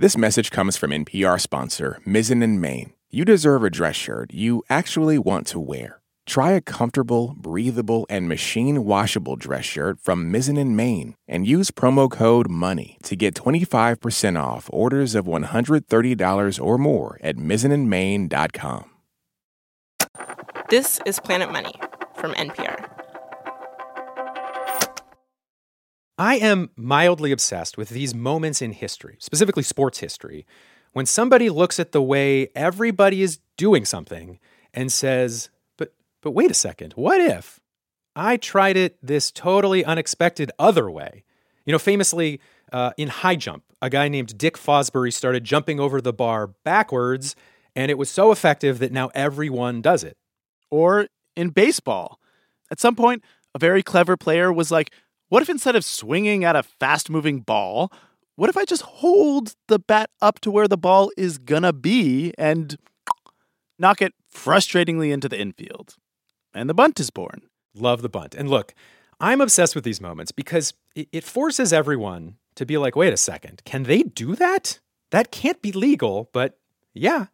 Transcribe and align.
This 0.00 0.16
message 0.16 0.52
comes 0.52 0.76
from 0.76 0.92
NPR 0.92 1.40
sponsor 1.40 2.00
Mizzen 2.06 2.40
and 2.44 2.60
Main. 2.60 2.92
You 3.10 3.24
deserve 3.24 3.64
a 3.64 3.68
dress 3.68 3.96
shirt 3.96 4.32
you 4.32 4.62
actually 4.70 5.18
want 5.18 5.48
to 5.48 5.58
wear. 5.58 6.00
Try 6.24 6.52
a 6.52 6.60
comfortable, 6.60 7.34
breathable, 7.36 8.06
and 8.08 8.28
machine 8.28 8.84
washable 8.84 9.34
dress 9.34 9.64
shirt 9.64 9.98
from 10.00 10.32
Mizzen 10.32 10.56
and 10.56 10.76
Main 10.76 11.16
and 11.26 11.48
use 11.48 11.72
promo 11.72 12.08
code 12.08 12.48
MONEY 12.48 12.98
to 13.02 13.16
get 13.16 13.34
25% 13.34 14.40
off 14.40 14.70
orders 14.72 15.16
of 15.16 15.26
$130 15.26 16.64
or 16.64 16.78
more 16.78 17.18
at 17.20 17.34
mizzenandmain.com. 17.34 18.90
This 20.70 21.00
is 21.06 21.18
Planet 21.18 21.50
Money 21.50 21.74
from 22.14 22.34
NPR. 22.34 22.97
I 26.18 26.34
am 26.34 26.70
mildly 26.74 27.30
obsessed 27.30 27.78
with 27.78 27.90
these 27.90 28.12
moments 28.12 28.60
in 28.60 28.72
history, 28.72 29.16
specifically 29.20 29.62
sports 29.62 30.00
history, 30.00 30.44
when 30.92 31.06
somebody 31.06 31.48
looks 31.48 31.78
at 31.78 31.92
the 31.92 32.02
way 32.02 32.48
everybody 32.56 33.22
is 33.22 33.38
doing 33.56 33.84
something 33.84 34.40
and 34.74 34.90
says, 34.90 35.48
but, 35.76 35.94
but 36.20 36.32
wait 36.32 36.50
a 36.50 36.54
second, 36.54 36.94
what 36.94 37.20
if 37.20 37.60
I 38.16 38.36
tried 38.36 38.76
it 38.76 38.98
this 39.00 39.30
totally 39.30 39.84
unexpected 39.84 40.50
other 40.58 40.90
way? 40.90 41.22
You 41.64 41.72
know, 41.72 41.78
famously 41.78 42.40
uh, 42.72 42.90
in 42.96 43.08
high 43.08 43.36
jump, 43.36 43.62
a 43.80 43.88
guy 43.88 44.08
named 44.08 44.36
Dick 44.36 44.56
Fosbury 44.56 45.12
started 45.12 45.44
jumping 45.44 45.78
over 45.78 46.00
the 46.00 46.12
bar 46.12 46.48
backwards, 46.64 47.36
and 47.76 47.92
it 47.92 47.98
was 47.98 48.10
so 48.10 48.32
effective 48.32 48.80
that 48.80 48.90
now 48.90 49.10
everyone 49.14 49.80
does 49.82 50.02
it. 50.02 50.16
Or 50.68 51.06
in 51.36 51.50
baseball, 51.50 52.18
at 52.72 52.80
some 52.80 52.96
point, 52.96 53.22
a 53.54 53.58
very 53.58 53.84
clever 53.84 54.16
player 54.16 54.52
was 54.52 54.72
like, 54.72 54.90
what 55.28 55.42
if 55.42 55.48
instead 55.48 55.76
of 55.76 55.84
swinging 55.84 56.44
at 56.44 56.56
a 56.56 56.62
fast 56.62 57.10
moving 57.10 57.40
ball, 57.40 57.92
what 58.36 58.50
if 58.50 58.56
I 58.56 58.64
just 58.64 58.82
hold 58.82 59.54
the 59.66 59.78
bat 59.78 60.10
up 60.22 60.40
to 60.40 60.50
where 60.50 60.68
the 60.68 60.76
ball 60.76 61.10
is 61.16 61.38
gonna 61.38 61.72
be 61.72 62.32
and 62.38 62.76
knock 63.78 64.00
it 64.00 64.14
frustratingly 64.32 65.12
into 65.12 65.28
the 65.28 65.38
infield? 65.38 65.96
And 66.54 66.68
the 66.68 66.74
bunt 66.74 66.98
is 67.00 67.10
born. 67.10 67.42
Love 67.74 68.02
the 68.02 68.08
bunt. 68.08 68.34
And 68.34 68.48
look, 68.48 68.74
I'm 69.20 69.40
obsessed 69.40 69.74
with 69.74 69.84
these 69.84 70.00
moments 70.00 70.32
because 70.32 70.72
it 70.94 71.24
forces 71.24 71.72
everyone 71.72 72.36
to 72.54 72.64
be 72.64 72.78
like, 72.78 72.96
wait 72.96 73.12
a 73.12 73.16
second, 73.16 73.62
can 73.64 73.84
they 73.84 74.02
do 74.02 74.34
that? 74.36 74.80
That 75.10 75.30
can't 75.30 75.60
be 75.62 75.72
legal, 75.72 76.28
but 76.32 76.58
yeah, 76.94 77.26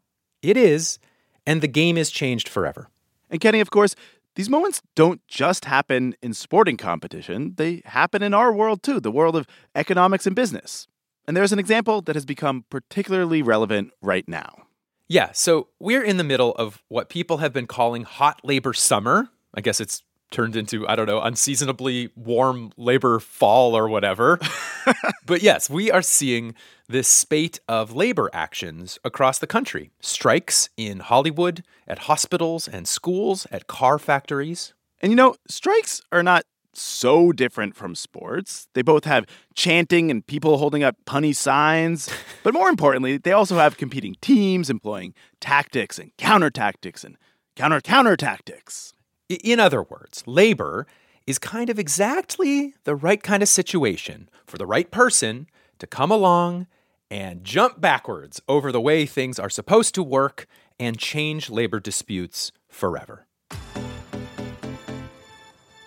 it 0.43 0.57
is. 0.57 0.99
And 1.47 1.61
the 1.61 1.69
game 1.69 1.99
is 1.99 2.11
changed 2.11 2.49
forever. 2.49 2.89
And 3.31 3.41
Kenny, 3.41 3.61
of 3.61 3.71
course, 3.71 3.95
these 4.37 4.49
moments 4.49 4.83
don't 4.95 5.21
just 5.29 5.65
happen 5.65 6.15
in 6.23 6.35
sporting 6.35 6.77
competition, 6.77 7.55
they 7.57 7.83
happen 7.85 8.23
in 8.23 8.35
our 8.35 8.53
world 8.53 8.83
too, 8.83 9.01
the 9.01 9.11
world 9.11 9.37
of 9.37 9.47
economics 9.75 10.27
and 10.27 10.35
business. 10.35 10.89
And 11.27 11.37
there's 11.37 11.53
an 11.53 11.59
example 11.59 12.03
that 12.03 12.17
has 12.17 12.25
become 12.25 12.65
particularly 12.69 13.43
relevant 13.43 13.93
right 14.03 14.29
now. 14.29 14.67
Yeah, 15.09 15.33
so 15.33 15.69
we're 15.79 16.03
in 16.03 16.17
the 16.17 16.25
middle 16.25 16.53
of 16.53 16.83
what 16.89 17.09
people 17.09 17.39
have 17.39 17.53
been 17.53 17.67
calling 17.67 18.05
hot 18.05 18.41
labor 18.43 18.73
summer. 18.73 19.29
I 19.55 19.61
guess 19.61 19.81
it's 19.81 20.03
turned 20.35 20.57
into, 20.57 20.87
I 20.87 20.97
don't 20.97 21.07
know, 21.07 21.21
unseasonably 21.21 22.11
warm 22.17 22.73
labor 22.77 23.21
fall 23.21 23.75
or 23.77 23.89
whatever. 23.89 24.39
but 25.27 25.43
yes, 25.43 25.71
we 25.71 25.91
are 25.91 26.03
seeing 26.03 26.55
this 26.89 27.09
spate 27.09 27.61
of 27.69 27.95
labor 27.95 28.29
actions 28.35 28.99
across 29.05 29.39
the 29.39 29.47
country 29.47 29.91
strikes 30.01 30.69
in 30.77 30.99
Hollywood, 31.01 31.63
at 31.87 32.01
hospitals 32.01 32.67
and 32.67 32.87
schools, 32.87 33.47
at 33.51 33.69
car 33.69 33.99
factories. 33.99 34.75
And 35.01 35.13
you 35.13 35.17
know, 35.17 35.37
strikes 35.49 36.03
are 36.11 36.23
not 36.23 36.45
so 36.77 37.31
different 37.31 37.77
from 37.77 37.95
sports. 37.95 38.67
They 38.75 38.83
both 38.83 39.05
have 39.05 39.27
chanting 39.55 40.11
and 40.11 40.27
people 40.27 40.59
holding 40.59 40.83
up 40.83 40.97
punny 41.07 41.35
signs. 41.35 42.11
but 42.43 42.55
more 42.55 42.69
importantly, 42.69 43.19
they 43.19 43.33
also 43.33 43.57
have 43.57 43.77
competing 43.77 44.17
teams 44.21 44.69
employing 44.69 45.15
tactics 45.41 45.99
and 45.99 46.11
counter 46.19 46.51
tactics 46.51 47.05
and 47.05 47.17
counter 47.55 47.81
counter 47.81 48.17
tactics. 48.17 48.95
In 49.43 49.59
other 49.59 49.83
words, 49.83 50.23
labor 50.27 50.87
is 51.27 51.39
kind 51.39 51.71
of 51.71 51.79
exactly 51.79 52.75
the 52.85 52.95
right 52.95 53.23
kind 53.23 53.43
of 53.43 53.49
situation 53.49 54.29
for 54.47 54.59
the 54.59 54.67
right 54.67 54.91
person 54.91 55.49
to 55.79 55.87
come 55.87 56.11
along 56.11 56.67
and 57.11 57.45
jump 57.45 57.81
backwards 57.81 58.41
over 58.49 58.71
the 58.71 58.81
way 58.81 59.07
things 59.07 59.39
are 59.39 59.51
supposed 59.51 59.95
to 59.95 60.03
work 60.03 60.47
and 60.79 60.99
change 60.99 61.51
labor 61.51 61.81
disputes 61.81 62.53
forever. 62.69 63.27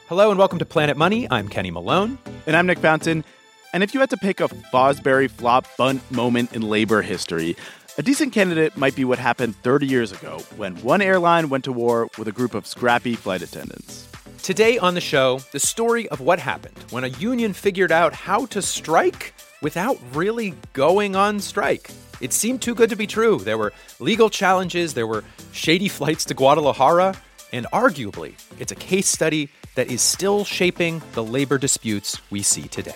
Hello 0.07 0.29
and 0.29 0.39
welcome 0.39 0.59
to 0.59 0.66
Planet 0.66 0.95
Money. 0.95 1.27
I'm 1.29 1.49
Kenny 1.49 1.69
Malone. 1.69 2.17
And 2.45 2.55
I'm 2.55 2.66
Nick 2.66 2.79
Fountain. 2.79 3.25
And 3.73 3.83
if 3.83 3.93
you 3.93 3.99
had 3.99 4.09
to 4.11 4.17
pick 4.17 4.39
a 4.39 4.47
Fosbury 4.47 5.29
flop 5.29 5.67
bunt 5.77 6.09
moment 6.09 6.53
in 6.53 6.61
labor 6.61 7.01
history, 7.01 7.57
a 7.97 8.03
decent 8.03 8.31
candidate 8.31 8.78
might 8.78 8.96
be 8.96 9.03
what 9.03 9.18
happened 9.18 9.56
30 9.56 9.88
years 9.88 10.12
ago 10.12 10.38
when 10.56 10.75
one 10.84 11.02
airline 11.02 11.50
went 11.50 11.63
to 11.63 11.72
war 11.72 12.08
with 12.18 12.28
a 12.28 12.31
group 12.31 12.53
of 12.53 12.68
scrappy 12.68 13.16
flight 13.16 13.41
attendants. 13.41 14.08
Today 14.44 14.78
on 14.78 14.94
the 14.94 15.02
show, 15.02 15.40
the 15.52 15.59
story 15.59 16.08
of 16.09 16.22
what 16.22 16.38
happened 16.38 16.78
when 16.91 17.03
a 17.03 17.08
union 17.08 17.53
figured 17.53 17.91
out 17.91 18.13
how 18.13 18.46
to 18.47 18.62
strike 18.62 19.34
without 19.63 19.97
really 20.13 20.53
going 20.74 21.16
on 21.16 21.40
strike. 21.40 21.90
It 22.22 22.34
seemed 22.34 22.62
too 22.62 22.75
good 22.75 22.91
to 22.91 22.96
be 22.96 23.08
true. 23.08 23.40
There 23.40 23.58
were 23.58 23.74
legal 24.00 24.29
challenges, 24.29 24.94
there 24.94 25.08
were 25.08 25.24
shady 25.52 25.88
flights 25.88 26.25
to 26.25 26.35
Guadalajara, 26.35 27.16
and 27.52 27.66
arguably, 27.74 28.35
it's 28.59 28.72
a 28.72 28.75
case 28.75 29.08
study 29.08 29.50
that 29.74 29.90
is 29.90 30.02
still 30.02 30.46
shaping 30.46 31.02
the 31.14 31.24
labor 31.24 31.58
disputes 31.58 32.22
we 32.29 32.44
see 32.44 32.68
today. 32.68 32.96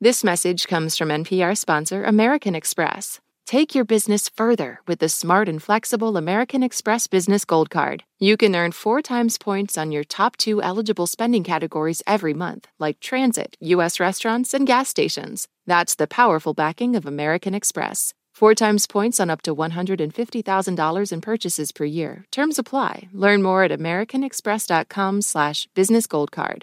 This 0.00 0.22
message 0.22 0.68
comes 0.68 0.96
from 0.96 1.08
NPR 1.08 1.58
sponsor 1.58 2.04
American 2.04 2.54
Express. 2.54 3.18
Take 3.46 3.74
your 3.74 3.84
business 3.84 4.28
further 4.28 4.80
with 4.86 5.00
the 5.00 5.08
smart 5.08 5.48
and 5.48 5.60
flexible 5.60 6.16
American 6.16 6.62
Express 6.62 7.08
Business 7.08 7.44
Gold 7.44 7.68
Card. 7.68 8.04
You 8.20 8.36
can 8.36 8.54
earn 8.54 8.70
four 8.70 9.02
times 9.02 9.38
points 9.38 9.76
on 9.76 9.90
your 9.90 10.04
top 10.04 10.36
two 10.36 10.62
eligible 10.62 11.08
spending 11.08 11.42
categories 11.42 12.00
every 12.06 12.32
month, 12.32 12.68
like 12.78 13.00
transit, 13.00 13.56
U.S. 13.60 13.98
restaurants, 13.98 14.54
and 14.54 14.68
gas 14.68 14.88
stations. 14.88 15.48
That's 15.66 15.96
the 15.96 16.06
powerful 16.06 16.54
backing 16.54 16.94
of 16.94 17.04
American 17.04 17.52
Express. 17.52 18.14
Four 18.32 18.54
times 18.54 18.86
points 18.86 19.18
on 19.18 19.30
up 19.30 19.42
to 19.42 19.56
$150,000 19.56 21.12
in 21.12 21.20
purchases 21.20 21.72
per 21.72 21.84
year. 21.84 22.24
Terms 22.30 22.56
apply. 22.56 23.08
Learn 23.12 23.42
more 23.42 23.64
at 23.64 23.72
americanexpress.com 23.72 25.22
slash 25.22 25.66
businessgoldcard. 25.74 26.62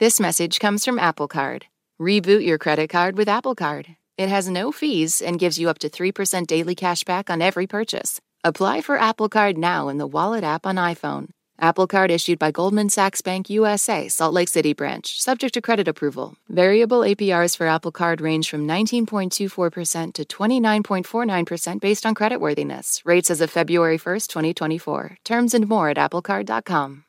This 0.00 0.18
message 0.18 0.58
comes 0.58 0.84
from 0.84 0.98
Apple 0.98 1.28
Card. 1.28 1.66
Reboot 2.02 2.44
your 2.44 2.58
credit 2.58 2.90
card 2.90 3.16
with 3.16 3.28
Apple 3.28 3.54
Card. 3.54 3.94
It 4.18 4.28
has 4.28 4.48
no 4.48 4.72
fees 4.72 5.22
and 5.22 5.38
gives 5.38 5.56
you 5.56 5.68
up 5.68 5.78
to 5.78 5.88
3% 5.88 6.48
daily 6.48 6.74
cash 6.74 7.04
back 7.04 7.30
on 7.30 7.40
every 7.40 7.68
purchase. 7.68 8.20
Apply 8.42 8.80
for 8.80 8.98
Apple 8.98 9.28
Card 9.28 9.56
now 9.56 9.86
in 9.86 9.98
the 9.98 10.06
Wallet 10.08 10.42
app 10.42 10.66
on 10.66 10.74
iPhone. 10.74 11.28
Apple 11.60 11.86
Card 11.86 12.10
issued 12.10 12.40
by 12.40 12.50
Goldman 12.50 12.88
Sachs 12.88 13.20
Bank 13.20 13.48
USA, 13.48 14.08
Salt 14.08 14.34
Lake 14.34 14.48
City 14.48 14.72
branch, 14.72 15.22
subject 15.22 15.54
to 15.54 15.60
credit 15.60 15.86
approval. 15.86 16.34
Variable 16.48 17.02
APRs 17.02 17.56
for 17.56 17.68
Apple 17.68 17.92
Card 17.92 18.20
range 18.20 18.50
from 18.50 18.66
19.24% 18.66 20.14
to 20.14 20.24
29.49% 20.24 21.80
based 21.80 22.04
on 22.04 22.16
creditworthiness. 22.16 23.00
Rates 23.04 23.30
as 23.30 23.40
of 23.40 23.48
February 23.48 23.98
1st, 23.98 24.26
2024. 24.26 25.18
Terms 25.24 25.54
and 25.54 25.68
more 25.68 25.90
at 25.90 25.98
applecard.com. 25.98 27.04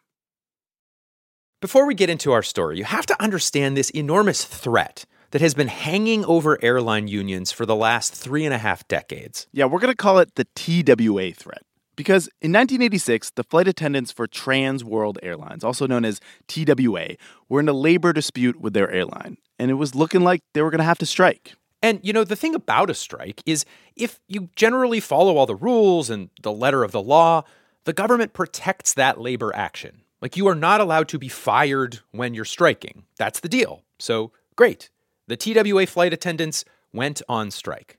Before 1.63 1.85
we 1.85 1.95
get 1.95 2.09
into 2.09 2.33
our 2.33 2.43
story, 2.43 2.77
you 2.77 2.83
have 2.83 3.05
to 3.05 3.23
understand 3.23 3.77
this 3.77 3.89
enormous 3.91 4.43
threat 4.43 5.05
that 5.31 5.39
has 5.39 5.53
been 5.53 5.69
hanging 5.69 6.25
over 6.25 6.61
airline 6.61 7.07
unions 7.07 7.53
for 7.53 7.65
the 7.65 7.73
last 7.73 8.13
three 8.13 8.43
and 8.43 8.53
a 8.53 8.57
half 8.57 8.85
decades. 8.89 9.47
Yeah, 9.53 9.63
we're 9.63 9.79
going 9.79 9.93
to 9.93 9.95
call 9.95 10.19
it 10.19 10.35
the 10.35 10.43
TWA 10.55 11.31
threat. 11.31 11.63
Because 11.95 12.27
in 12.41 12.51
1986, 12.51 13.29
the 13.29 13.45
flight 13.45 13.69
attendants 13.69 14.11
for 14.11 14.27
Trans 14.27 14.83
World 14.83 15.19
Airlines, 15.23 15.63
also 15.63 15.87
known 15.87 16.03
as 16.03 16.19
TWA, 16.49 17.15
were 17.47 17.61
in 17.61 17.69
a 17.69 17.73
labor 17.73 18.11
dispute 18.11 18.59
with 18.59 18.73
their 18.73 18.91
airline, 18.91 19.37
and 19.57 19.71
it 19.71 19.75
was 19.75 19.95
looking 19.95 20.19
like 20.19 20.41
they 20.53 20.61
were 20.61 20.69
going 20.69 20.79
to 20.79 20.83
have 20.83 20.97
to 20.97 21.05
strike. 21.05 21.53
And, 21.81 22.01
you 22.03 22.11
know, 22.11 22.25
the 22.25 22.35
thing 22.35 22.55
about 22.55 22.89
a 22.89 22.93
strike 22.93 23.41
is 23.45 23.63
if 23.95 24.19
you 24.27 24.49
generally 24.57 24.99
follow 24.99 25.37
all 25.37 25.45
the 25.45 25.55
rules 25.55 26.09
and 26.09 26.29
the 26.41 26.51
letter 26.51 26.83
of 26.83 26.91
the 26.91 27.01
law, 27.01 27.43
the 27.85 27.93
government 27.93 28.33
protects 28.33 28.93
that 28.95 29.21
labor 29.21 29.55
action. 29.55 30.01
Like 30.23 30.37
you 30.37 30.47
are 30.47 30.55
not 30.55 30.79
allowed 30.79 31.09
to 31.09 31.19
be 31.19 31.27
fired 31.27 31.99
when 32.11 32.33
you're 32.33 32.45
striking. 32.45 33.03
That's 33.17 33.41
the 33.41 33.49
deal. 33.49 33.83
So, 33.99 34.31
great. 34.55 34.89
The 35.27 35.35
TWA 35.35 35.85
flight 35.85 36.13
attendants 36.13 36.63
went 36.93 37.21
on 37.27 37.51
strike. 37.51 37.97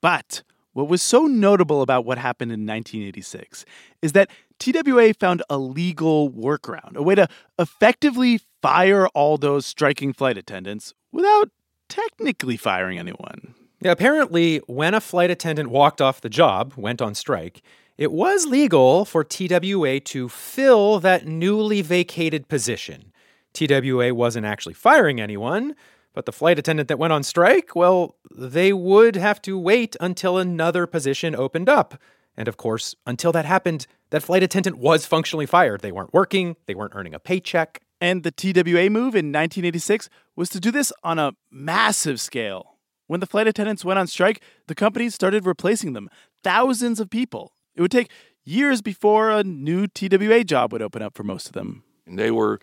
But 0.00 0.42
what 0.72 0.88
was 0.88 1.02
so 1.02 1.26
notable 1.26 1.82
about 1.82 2.06
what 2.06 2.16
happened 2.16 2.52
in 2.52 2.60
1986 2.60 3.66
is 4.00 4.12
that 4.12 4.30
TWA 4.58 5.12
found 5.12 5.42
a 5.50 5.58
legal 5.58 6.30
workaround, 6.30 6.96
a 6.96 7.02
way 7.02 7.14
to 7.16 7.28
effectively 7.58 8.40
fire 8.62 9.06
all 9.08 9.36
those 9.36 9.66
striking 9.66 10.14
flight 10.14 10.38
attendants 10.38 10.94
without 11.12 11.50
technically 11.90 12.56
firing 12.56 12.98
anyone. 12.98 13.54
Yeah, 13.82 13.92
apparently, 13.92 14.62
when 14.68 14.94
a 14.94 15.02
flight 15.02 15.30
attendant 15.30 15.68
walked 15.68 16.00
off 16.00 16.22
the 16.22 16.30
job, 16.30 16.72
went 16.78 17.02
on 17.02 17.14
strike, 17.14 17.60
it 17.98 18.12
was 18.12 18.46
legal 18.46 19.04
for 19.04 19.24
TWA 19.24 19.98
to 19.98 20.28
fill 20.28 21.00
that 21.00 21.26
newly 21.26 21.82
vacated 21.82 22.46
position. 22.46 23.12
TWA 23.52 24.14
wasn't 24.14 24.46
actually 24.46 24.74
firing 24.74 25.20
anyone, 25.20 25.74
but 26.14 26.24
the 26.24 26.32
flight 26.32 26.60
attendant 26.60 26.88
that 26.88 26.98
went 26.98 27.12
on 27.12 27.24
strike, 27.24 27.74
well, 27.74 28.16
they 28.30 28.72
would 28.72 29.16
have 29.16 29.42
to 29.42 29.58
wait 29.58 29.96
until 30.00 30.38
another 30.38 30.86
position 30.86 31.34
opened 31.34 31.68
up. 31.68 32.00
And 32.36 32.46
of 32.46 32.56
course, 32.56 32.94
until 33.04 33.32
that 33.32 33.44
happened, 33.44 33.88
that 34.10 34.22
flight 34.22 34.44
attendant 34.44 34.78
was 34.78 35.04
functionally 35.04 35.46
fired. 35.46 35.80
They 35.80 35.90
weren't 35.90 36.14
working, 36.14 36.54
they 36.66 36.76
weren't 36.76 36.94
earning 36.94 37.14
a 37.14 37.18
paycheck. 37.18 37.82
And 38.00 38.22
the 38.22 38.30
TWA 38.30 38.88
move 38.90 39.16
in 39.16 39.32
1986 39.32 40.08
was 40.36 40.48
to 40.50 40.60
do 40.60 40.70
this 40.70 40.92
on 41.02 41.18
a 41.18 41.32
massive 41.50 42.20
scale. 42.20 42.76
When 43.08 43.18
the 43.18 43.26
flight 43.26 43.48
attendants 43.48 43.84
went 43.84 43.98
on 43.98 44.06
strike, 44.06 44.40
the 44.68 44.76
companies 44.76 45.16
started 45.16 45.46
replacing 45.46 45.94
them. 45.94 46.08
Thousands 46.44 47.00
of 47.00 47.10
people. 47.10 47.54
It 47.78 47.82
would 47.82 47.92
take 47.92 48.10
years 48.44 48.82
before 48.82 49.30
a 49.30 49.44
new 49.44 49.86
TWA 49.86 50.42
job 50.42 50.72
would 50.72 50.82
open 50.82 51.00
up 51.00 51.14
for 51.14 51.22
most 51.22 51.46
of 51.46 51.52
them. 51.52 51.84
They 52.08 52.32
were, 52.32 52.58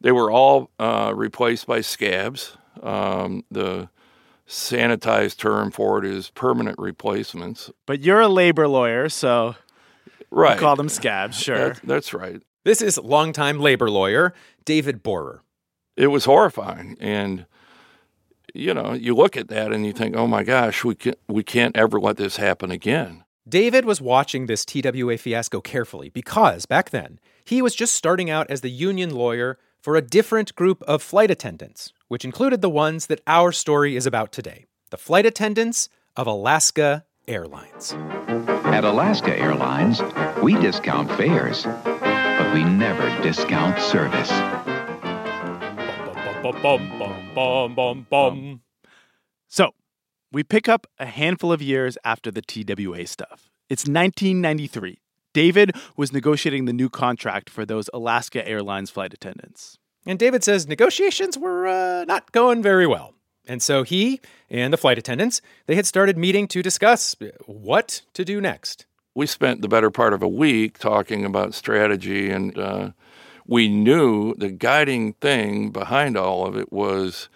they 0.00 0.10
were 0.10 0.28
all 0.28 0.70
uh, 0.80 1.12
replaced 1.14 1.68
by 1.68 1.82
scabs. 1.82 2.56
Um, 2.82 3.44
the 3.48 3.88
sanitized 4.48 5.36
term 5.36 5.70
for 5.70 5.98
it 5.98 6.04
is 6.04 6.30
permanent 6.30 6.80
replacements. 6.80 7.70
But 7.86 8.00
you're 8.00 8.20
a 8.20 8.28
labor 8.28 8.66
lawyer, 8.66 9.08
so 9.08 9.54
right. 10.32 10.54
you 10.54 10.60
call 10.60 10.74
them 10.74 10.88
scabs, 10.88 11.38
sure. 11.38 11.74
That, 11.74 11.80
that's 11.84 12.12
right. 12.12 12.42
This 12.64 12.82
is 12.82 12.98
longtime 12.98 13.60
labor 13.60 13.88
lawyer 13.88 14.34
David 14.64 15.04
Borer. 15.04 15.42
It 15.96 16.08
was 16.08 16.24
horrifying, 16.24 16.96
and 16.98 17.46
you 18.52 18.74
know, 18.74 18.92
you 18.94 19.14
look 19.14 19.36
at 19.36 19.48
that 19.48 19.72
and 19.72 19.86
you 19.86 19.92
think, 19.92 20.16
"Oh 20.16 20.26
my 20.26 20.42
gosh, 20.42 20.84
we 20.84 20.96
can 20.96 21.14
we 21.28 21.42
can't 21.42 21.76
ever 21.76 21.98
let 21.98 22.16
this 22.16 22.36
happen 22.36 22.70
again." 22.70 23.24
David 23.48 23.84
was 23.84 24.00
watching 24.00 24.46
this 24.46 24.64
TWA 24.64 25.16
fiasco 25.16 25.60
carefully 25.60 26.08
because 26.08 26.66
back 26.66 26.90
then 26.90 27.20
he 27.44 27.62
was 27.62 27.76
just 27.76 27.94
starting 27.94 28.28
out 28.28 28.50
as 28.50 28.60
the 28.60 28.70
union 28.70 29.14
lawyer 29.14 29.56
for 29.80 29.94
a 29.94 30.02
different 30.02 30.52
group 30.56 30.82
of 30.82 31.00
flight 31.00 31.30
attendants, 31.30 31.92
which 32.08 32.24
included 32.24 32.60
the 32.60 32.68
ones 32.68 33.06
that 33.06 33.20
our 33.28 33.52
story 33.52 33.94
is 33.94 34.04
about 34.04 34.32
today 34.32 34.64
the 34.90 34.96
flight 34.96 35.26
attendants 35.26 35.88
of 36.16 36.26
Alaska 36.26 37.04
Airlines. 37.28 37.92
At 37.92 38.84
Alaska 38.84 39.38
Airlines, 39.38 40.00
we 40.42 40.54
discount 40.54 41.08
fares, 41.12 41.64
but 41.64 42.52
we 42.54 42.64
never 42.64 43.08
discount 43.22 43.80
service. 43.80 44.30
So, 49.48 49.72
we 50.36 50.42
pick 50.42 50.68
up 50.68 50.86
a 50.98 51.06
handful 51.06 51.50
of 51.50 51.62
years 51.62 51.96
after 52.04 52.30
the 52.30 52.42
TWA 52.42 53.06
stuff. 53.06 53.48
It's 53.70 53.84
1993. 53.84 54.98
David 55.32 55.74
was 55.96 56.12
negotiating 56.12 56.66
the 56.66 56.74
new 56.74 56.90
contract 56.90 57.48
for 57.48 57.64
those 57.64 57.88
Alaska 57.94 58.46
Airlines 58.46 58.90
flight 58.90 59.14
attendants. 59.14 59.78
And 60.04 60.18
David 60.18 60.44
says 60.44 60.68
negotiations 60.68 61.38
were 61.38 61.66
uh, 61.66 62.04
not 62.04 62.32
going 62.32 62.62
very 62.62 62.86
well. 62.86 63.14
And 63.46 63.62
so 63.62 63.82
he 63.82 64.20
and 64.50 64.74
the 64.74 64.76
flight 64.76 64.98
attendants, 64.98 65.40
they 65.64 65.74
had 65.74 65.86
started 65.86 66.18
meeting 66.18 66.48
to 66.48 66.62
discuss 66.62 67.16
what 67.46 68.02
to 68.12 68.22
do 68.22 68.38
next. 68.38 68.84
We 69.14 69.26
spent 69.26 69.62
the 69.62 69.68
better 69.68 69.90
part 69.90 70.12
of 70.12 70.22
a 70.22 70.28
week 70.28 70.78
talking 70.78 71.24
about 71.24 71.54
strategy, 71.54 72.28
and 72.28 72.58
uh, 72.58 72.90
we 73.46 73.68
knew 73.68 74.34
the 74.34 74.50
guiding 74.50 75.14
thing 75.14 75.70
behind 75.70 76.18
all 76.18 76.46
of 76.46 76.58
it 76.58 76.70
was 76.70 77.30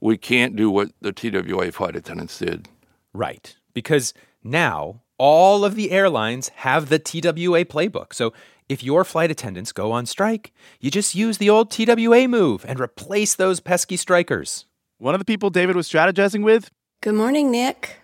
we 0.00 0.16
can't 0.16 0.56
do 0.56 0.70
what 0.70 0.90
the 1.00 1.12
TWA 1.12 1.72
flight 1.72 1.96
attendants 1.96 2.38
did. 2.38 2.68
Right. 3.12 3.56
Because 3.74 4.14
now 4.42 5.02
all 5.18 5.64
of 5.64 5.74
the 5.74 5.90
airlines 5.90 6.50
have 6.56 6.88
the 6.88 6.98
TWA 6.98 7.64
playbook. 7.64 8.12
So 8.14 8.32
if 8.68 8.82
your 8.82 9.04
flight 9.04 9.30
attendants 9.30 9.72
go 9.72 9.92
on 9.92 10.06
strike, 10.06 10.52
you 10.80 10.90
just 10.90 11.14
use 11.14 11.38
the 11.38 11.50
old 11.50 11.70
TWA 11.70 12.28
move 12.28 12.64
and 12.68 12.78
replace 12.78 13.34
those 13.34 13.60
pesky 13.60 13.96
strikers. 13.96 14.66
One 14.98 15.14
of 15.14 15.20
the 15.20 15.24
people 15.24 15.50
David 15.50 15.76
was 15.76 15.88
strategizing 15.88 16.42
with 16.42 16.70
Good 17.00 17.14
morning, 17.14 17.50
Nick. 17.50 18.00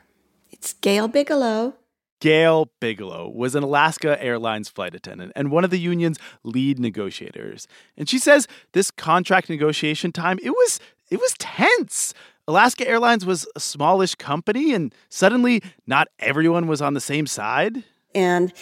It's 0.51 0.73
Gail 0.73 1.09
Bigelow. 1.09 1.75
Gail 2.21 2.71
Bigelow 2.81 3.29
was 3.29 3.55
an 3.55 3.63
Alaska 3.63 4.23
Airlines 4.23 4.69
flight 4.69 4.95
attendant 4.95 5.33
and 5.37 5.51
one 5.51 5.65
of 5.65 5.71
the 5.71 5.79
union's 5.79 6.19
lead 6.43 6.79
negotiators. 6.79 7.67
And 7.99 8.09
she 8.09 8.19
says 8.19 8.49
this 8.73 8.91
contract 8.91 9.51
negotiation 9.51 10.13
time, 10.13 10.39
it 10.43 10.51
was 10.51 10.81
it 11.11 11.21
was 11.21 11.35
tense. 11.39 12.15
Alaska 12.47 12.87
Airlines 12.87 13.25
was 13.25 13.47
a 13.57 13.61
smallish 13.61 14.15
company 14.17 14.75
and 14.75 14.95
suddenly 15.09 15.63
not 15.87 16.09
everyone 16.19 16.67
was 16.67 16.83
on 16.83 16.95
the 16.95 17.01
same 17.01 17.27
side. 17.27 17.85
And 18.15 18.53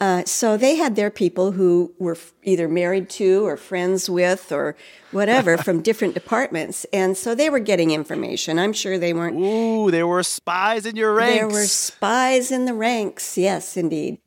uh, 0.00 0.24
so 0.24 0.56
they 0.56 0.76
had 0.76 0.96
their 0.96 1.10
people 1.10 1.52
who 1.52 1.92
were 1.98 2.12
f- 2.14 2.32
either 2.44 2.68
married 2.68 3.08
to 3.10 3.46
or 3.46 3.56
friends 3.56 4.08
with 4.08 4.52
or 4.52 4.76
whatever 5.10 5.56
from 5.64 5.82
different 5.82 6.14
departments. 6.14 6.86
And 6.92 7.16
so 7.16 7.34
they 7.34 7.50
were 7.50 7.58
getting 7.58 7.90
information. 7.90 8.58
I'm 8.58 8.72
sure 8.72 8.98
they 8.98 9.12
weren't. 9.12 9.38
Ooh, 9.38 9.90
there 9.90 10.06
were 10.06 10.22
spies 10.22 10.86
in 10.86 10.96
your 10.96 11.14
ranks. 11.14 11.38
There 11.38 11.48
were 11.48 11.66
spies 11.66 12.50
in 12.50 12.66
the 12.66 12.74
ranks. 12.74 13.36
Yes, 13.36 13.76
indeed. 13.76 14.18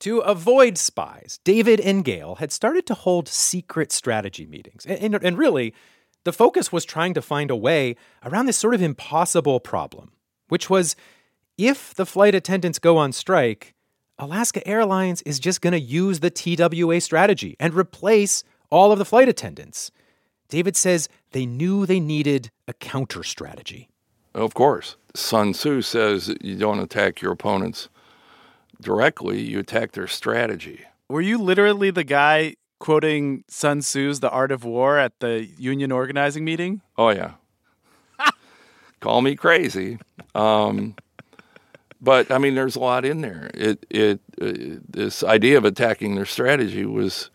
To 0.00 0.18
avoid 0.18 0.76
spies, 0.76 1.38
David 1.44 1.80
and 1.80 2.04
Gail 2.04 2.34
had 2.34 2.52
started 2.52 2.84
to 2.86 2.94
hold 2.94 3.28
secret 3.28 3.92
strategy 3.92 4.44
meetings. 4.44 4.84
And, 4.84 5.14
and, 5.14 5.24
and 5.24 5.38
really, 5.38 5.72
the 6.24 6.32
focus 6.32 6.72
was 6.72 6.84
trying 6.84 7.14
to 7.14 7.22
find 7.22 7.50
a 7.50 7.56
way 7.56 7.96
around 8.24 8.46
this 8.46 8.56
sort 8.56 8.74
of 8.74 8.82
impossible 8.82 9.60
problem, 9.60 10.12
which 10.48 10.68
was 10.68 10.96
if 11.56 11.94
the 11.94 12.06
flight 12.06 12.34
attendants 12.34 12.78
go 12.78 12.96
on 12.96 13.12
strike, 13.12 13.74
Alaska 14.18 14.66
Airlines 14.66 15.22
is 15.22 15.38
just 15.38 15.60
going 15.60 15.72
to 15.72 15.80
use 15.80 16.20
the 16.20 16.30
TWA 16.30 17.00
strategy 17.00 17.56
and 17.60 17.74
replace 17.74 18.44
all 18.70 18.92
of 18.92 18.98
the 18.98 19.04
flight 19.04 19.28
attendants. 19.28 19.90
David 20.48 20.76
says 20.76 21.08
they 21.32 21.46
knew 21.46 21.86
they 21.86 22.00
needed 22.00 22.50
a 22.68 22.72
counter 22.72 23.22
strategy. 23.22 23.88
Of 24.34 24.54
course. 24.54 24.96
Sun 25.14 25.52
Tzu 25.52 25.82
says 25.82 26.34
you 26.40 26.56
don't 26.56 26.80
attack 26.80 27.20
your 27.20 27.32
opponents 27.32 27.88
directly, 28.80 29.40
you 29.40 29.60
attack 29.60 29.92
their 29.92 30.08
strategy. 30.08 30.80
Were 31.08 31.20
you 31.20 31.38
literally 31.38 31.90
the 31.90 32.04
guy 32.04 32.54
quoting 32.84 33.44
Sun 33.48 33.80
Tzu's 33.80 34.20
The 34.20 34.28
Art 34.28 34.52
of 34.52 34.62
War 34.62 34.98
at 34.98 35.18
the 35.20 35.48
union 35.56 35.90
organizing 35.90 36.44
meeting? 36.44 36.82
Oh, 36.98 37.08
yeah. 37.08 37.32
Call 39.00 39.22
me 39.22 39.36
crazy. 39.36 39.98
Um, 40.34 40.94
but 41.98 42.30
I 42.30 42.36
mean, 42.36 42.54
there's 42.54 42.76
a 42.76 42.80
lot 42.80 43.06
in 43.06 43.22
there. 43.22 43.50
It 43.54 43.86
it 43.88 44.20
uh, 44.38 44.80
this 44.86 45.24
idea 45.24 45.56
of 45.56 45.64
attacking 45.64 46.14
their 46.14 46.26
strategy 46.26 46.84
was 46.84 47.30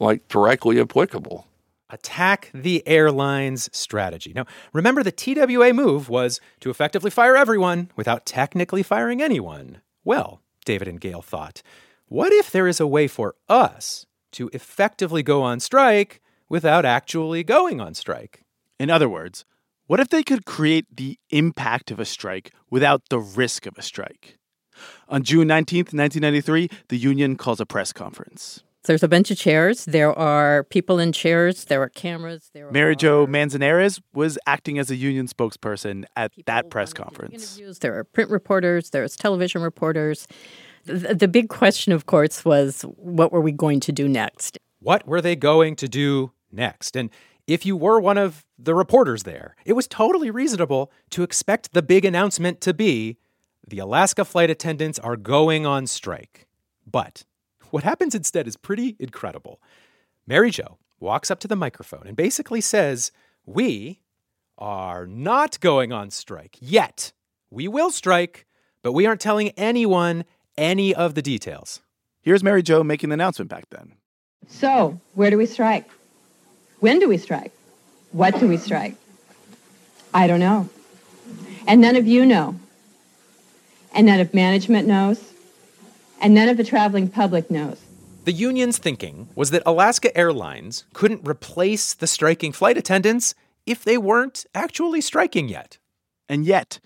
like 0.00 0.26
directly 0.26 0.80
applicable. 0.80 1.46
Attack 1.90 2.50
the 2.52 2.82
airline's 2.86 3.70
strategy. 3.72 4.32
Now, 4.34 4.46
remember 4.72 5.04
the 5.04 5.12
TWA 5.12 5.72
move 5.72 6.08
was 6.08 6.40
to 6.60 6.70
effectively 6.70 7.12
fire 7.12 7.36
everyone 7.36 7.92
without 7.94 8.26
technically 8.26 8.82
firing 8.82 9.22
anyone. 9.22 9.82
Well, 10.02 10.40
David 10.64 10.88
and 10.88 11.00
Gail 11.00 11.22
thought, 11.22 11.62
what 12.06 12.32
if 12.32 12.50
there 12.50 12.66
is 12.66 12.80
a 12.80 12.86
way 12.88 13.06
for 13.06 13.36
us 13.48 14.06
to 14.32 14.50
effectively 14.52 15.22
go 15.22 15.42
on 15.42 15.60
strike 15.60 16.20
without 16.48 16.84
actually 16.84 17.44
going 17.44 17.80
on 17.80 17.94
strike? 17.94 18.44
In 18.78 18.90
other 18.90 19.08
words, 19.08 19.44
what 19.86 20.00
if 20.00 20.08
they 20.08 20.22
could 20.22 20.44
create 20.44 20.86
the 20.94 21.18
impact 21.30 21.90
of 21.90 21.98
a 21.98 22.04
strike 22.04 22.52
without 22.70 23.08
the 23.08 23.18
risk 23.18 23.66
of 23.66 23.76
a 23.76 23.82
strike? 23.82 24.38
On 25.08 25.22
June 25.22 25.48
19th, 25.48 25.92
1993, 25.92 26.70
the 26.88 26.96
union 26.96 27.36
calls 27.36 27.60
a 27.60 27.66
press 27.66 27.92
conference. 27.92 28.62
There's 28.84 29.02
a 29.02 29.08
bunch 29.08 29.30
of 29.30 29.36
chairs. 29.36 29.84
There 29.84 30.16
are 30.18 30.64
people 30.64 30.98
in 30.98 31.12
chairs. 31.12 31.66
There 31.66 31.82
are 31.82 31.90
cameras. 31.90 32.50
There 32.54 32.70
Mary 32.70 32.92
are 32.92 32.94
Jo 32.94 33.26
Manzanares 33.26 34.00
was 34.14 34.38
acting 34.46 34.78
as 34.78 34.90
a 34.90 34.96
union 34.96 35.26
spokesperson 35.26 36.04
at 36.16 36.32
that 36.46 36.70
press 36.70 36.88
wanting 36.88 36.94
to 36.94 36.94
do 36.94 37.02
conference. 37.02 37.56
Interviews. 37.58 37.78
There 37.80 37.98
are 37.98 38.04
print 38.04 38.30
reporters. 38.30 38.90
There's 38.90 39.16
television 39.16 39.60
reporters. 39.60 40.26
The, 40.84 41.28
big 41.28 41.48
question, 41.48 41.92
of 41.92 42.06
course, 42.06 42.44
was 42.44 42.82
what 42.96 43.32
were 43.32 43.40
we 43.40 43.52
going 43.52 43.80
to 43.80 43.92
do 43.92 44.08
next? 44.08 44.58
What 44.80 45.06
were 45.06 45.20
they 45.20 45.36
going 45.36 45.76
to 45.76 45.88
do 45.88 46.32
next? 46.50 46.96
And 46.96 47.10
if 47.46 47.66
you 47.66 47.76
were 47.76 48.00
one 48.00 48.18
of 48.18 48.44
the 48.58 48.74
reporters 48.74 49.24
there, 49.24 49.56
it 49.64 49.74
was 49.74 49.86
totally 49.86 50.30
reasonable 50.30 50.90
to 51.10 51.22
expect 51.22 51.72
the 51.72 51.82
big 51.82 52.04
announcement 52.04 52.60
to 52.62 52.72
be 52.72 53.18
the 53.66 53.78
Alaska 53.78 54.24
flight 54.24 54.50
attendants 54.50 54.98
are 54.98 55.16
going 55.16 55.66
on 55.66 55.86
strike. 55.86 56.46
But 56.90 57.24
what 57.70 57.84
happens 57.84 58.14
instead 58.14 58.48
is 58.48 58.56
pretty 58.56 58.96
incredible. 58.98 59.60
Mary 60.26 60.50
Jo 60.50 60.78
walks 60.98 61.30
up 61.30 61.40
to 61.40 61.48
the 61.48 61.56
microphone 61.56 62.06
and 62.06 62.16
basically 62.16 62.60
says, 62.60 63.12
We 63.46 64.00
are 64.58 65.06
not 65.06 65.60
going 65.60 65.92
on 65.92 66.10
strike 66.10 66.56
yet. 66.60 67.12
We 67.50 67.68
will 67.68 67.90
strike, 67.90 68.46
but 68.82 68.92
we 68.92 69.06
aren't 69.06 69.20
telling 69.20 69.50
anyone 69.50 70.24
any 70.56 70.94
of 70.94 71.14
the 71.14 71.22
details. 71.22 71.80
Here's 72.22 72.42
Mary 72.42 72.62
Jo 72.62 72.82
making 72.82 73.10
the 73.10 73.14
announcement 73.14 73.50
back 73.50 73.64
then. 73.70 73.94
So, 74.48 75.00
where 75.14 75.30
do 75.30 75.38
we 75.38 75.46
strike? 75.46 75.88
When 76.80 76.98
do 76.98 77.08
we 77.08 77.18
strike? 77.18 77.52
What 78.12 78.38
do 78.40 78.48
we 78.48 78.56
strike? 78.56 78.96
I 80.12 80.26
don't 80.26 80.40
know. 80.40 80.68
And 81.66 81.80
none 81.80 81.96
of 81.96 82.06
you 82.06 82.26
know. 82.26 82.58
And 83.94 84.06
none 84.06 84.20
of 84.20 84.34
management 84.34 84.88
knows. 84.88 85.32
And 86.20 86.34
none 86.34 86.48
of 86.48 86.56
the 86.56 86.64
traveling 86.64 87.08
public 87.08 87.50
knows. 87.50 87.80
The 88.24 88.32
union's 88.32 88.78
thinking 88.78 89.28
was 89.34 89.50
that 89.50 89.62
Alaska 89.64 90.16
Airlines 90.16 90.84
couldn't 90.92 91.26
replace 91.26 91.94
the 91.94 92.06
striking 92.06 92.52
flight 92.52 92.76
attendants 92.76 93.34
if 93.66 93.84
they 93.84 93.96
weren't 93.96 94.44
actually 94.54 95.00
striking 95.00 95.48
yet. 95.48 95.78
And 96.28 96.44
yet, 96.44 96.80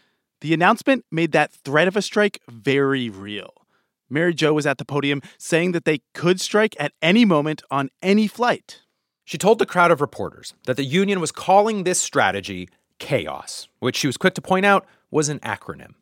the 0.44 0.52
announcement 0.52 1.06
made 1.10 1.32
that 1.32 1.54
threat 1.64 1.88
of 1.88 1.96
a 1.96 2.02
strike 2.02 2.38
very 2.50 3.08
real. 3.08 3.54
Mary 4.10 4.34
Jo 4.34 4.52
was 4.52 4.66
at 4.66 4.76
the 4.76 4.84
podium 4.84 5.22
saying 5.38 5.72
that 5.72 5.86
they 5.86 6.02
could 6.12 6.38
strike 6.38 6.76
at 6.78 6.92
any 7.00 7.24
moment 7.24 7.62
on 7.70 7.88
any 8.02 8.26
flight. 8.26 8.82
She 9.24 9.38
told 9.38 9.58
the 9.58 9.64
crowd 9.64 9.90
of 9.90 10.02
reporters 10.02 10.52
that 10.66 10.76
the 10.76 10.84
union 10.84 11.18
was 11.18 11.32
calling 11.32 11.84
this 11.84 11.98
strategy 11.98 12.68
chaos, 12.98 13.68
which 13.78 13.96
she 13.96 14.06
was 14.06 14.18
quick 14.18 14.34
to 14.34 14.42
point 14.42 14.66
out 14.66 14.86
was 15.10 15.30
an 15.30 15.38
acronym. 15.40 15.94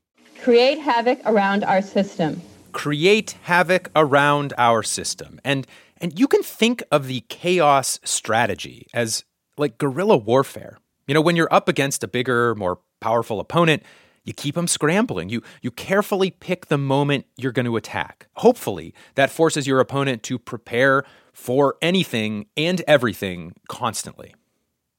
Create 0.42 0.80
havoc 0.80 1.20
around 1.24 1.62
our 1.62 1.80
system. 1.80 2.42
Create 2.72 3.36
havoc 3.42 3.92
around 3.94 4.54
our 4.58 4.82
system. 4.82 5.40
And 5.44 5.68
and 5.98 6.18
you 6.18 6.26
can 6.26 6.42
think 6.42 6.82
of 6.90 7.06
the 7.06 7.20
chaos 7.28 8.00
strategy 8.02 8.88
as 8.92 9.22
like 9.56 9.78
guerrilla 9.78 10.16
warfare. 10.16 10.78
You 11.06 11.14
know, 11.14 11.20
when 11.20 11.36
you're 11.36 11.52
up 11.54 11.68
against 11.68 12.02
a 12.02 12.08
bigger, 12.08 12.56
more 12.56 12.80
powerful 13.00 13.38
opponent, 13.38 13.84
you 14.24 14.32
keep 14.32 14.54
them 14.54 14.68
scrambling. 14.68 15.28
You 15.28 15.42
you 15.62 15.70
carefully 15.70 16.30
pick 16.30 16.66
the 16.66 16.78
moment 16.78 17.26
you're 17.36 17.52
going 17.52 17.66
to 17.66 17.76
attack. 17.76 18.28
Hopefully, 18.34 18.94
that 19.14 19.30
forces 19.30 19.66
your 19.66 19.80
opponent 19.80 20.22
to 20.24 20.38
prepare 20.38 21.04
for 21.32 21.76
anything 21.82 22.46
and 22.56 22.82
everything 22.86 23.54
constantly. 23.68 24.34